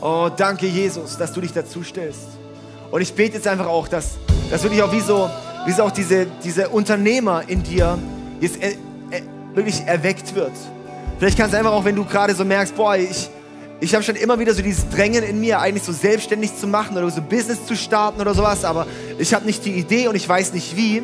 [0.01, 2.29] Oh, danke Jesus, dass du dich dazu stellst.
[2.91, 4.17] Und ich bete jetzt einfach auch, dass,
[4.51, 5.29] dass wirklich auch wie so,
[5.65, 7.99] wie so auch diese, diese Unternehmer in dir
[8.41, 8.73] jetzt er,
[9.11, 9.23] er,
[9.55, 10.53] wirklich erweckt wird.
[11.19, 13.31] Vielleicht kannst du einfach auch, wenn du gerade so merkst, boah, ich,
[13.81, 16.97] ich habe schon immer wieder so dieses Drängen in mir, eigentlich so selbstständig zu machen
[16.97, 18.87] oder so Business zu starten oder sowas, aber
[19.19, 21.03] ich habe nicht die Idee und ich weiß nicht wie.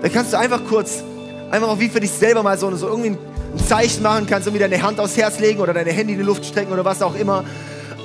[0.00, 1.02] Dann kannst du einfach kurz,
[1.50, 3.18] einfach auch wie für dich selber mal so, so irgendwie ein
[3.66, 6.44] Zeichen machen, kannst irgendwie deine Hand aufs Herz legen oder deine Hände in die Luft
[6.46, 7.44] strecken oder was auch immer.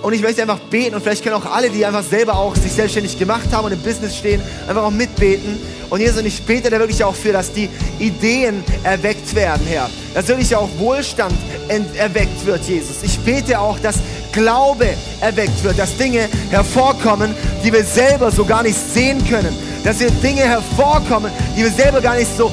[0.01, 2.71] Und ich möchte einfach beten und vielleicht können auch alle, die einfach selber auch sich
[2.71, 5.57] selbstständig gemacht haben und im Business stehen, einfach auch mitbeten.
[5.89, 7.67] Und Jesus, und ich bete da wirklich auch für, dass die
[7.99, 9.89] Ideen erweckt werden, Herr.
[10.13, 11.33] Dass wirklich auch Wohlstand
[11.67, 13.03] erweckt wird, Jesus.
[13.03, 13.95] Ich bete auch, dass
[14.31, 14.87] Glaube
[15.19, 19.55] erweckt wird, dass Dinge hervorkommen, die wir selber so gar nicht sehen können.
[19.83, 22.51] Dass wir Dinge hervorkommen, die wir selber gar nicht so,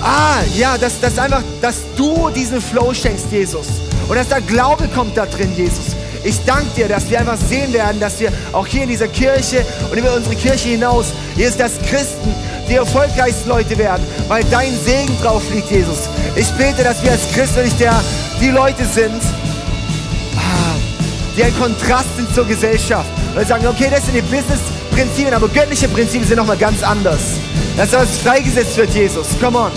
[0.00, 3.66] ah, ja, dass, dass einfach, dass du diesen Flow schenkst, Jesus.
[4.08, 5.91] Und dass da Glaube kommt da drin, Jesus.
[6.24, 9.64] Ich danke dir, dass wir einfach sehen werden, dass wir auch hier in dieser Kirche
[9.90, 12.34] und über unsere Kirche hinaus, hier ist das Christen,
[12.68, 16.08] die erfolgreichsten Leute werden, weil dein Segen drauf liegt, Jesus.
[16.36, 18.00] Ich bete, dass wir als Christen wirklich der,
[18.40, 19.20] die Leute sind,
[20.36, 20.76] ah,
[21.36, 23.08] die ein Kontrast sind zur Gesellschaft.
[23.36, 27.20] Und sagen, okay, das sind die Business-Prinzipien, aber göttliche Prinzipien sind nochmal ganz anders.
[27.76, 29.26] Dass das freigesetzt wird, Jesus.
[29.40, 29.70] Come on.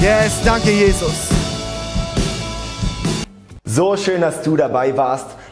[0.00, 1.14] Yes, danke, Jesus.
[3.64, 5.37] So schön, dass du dabei warst.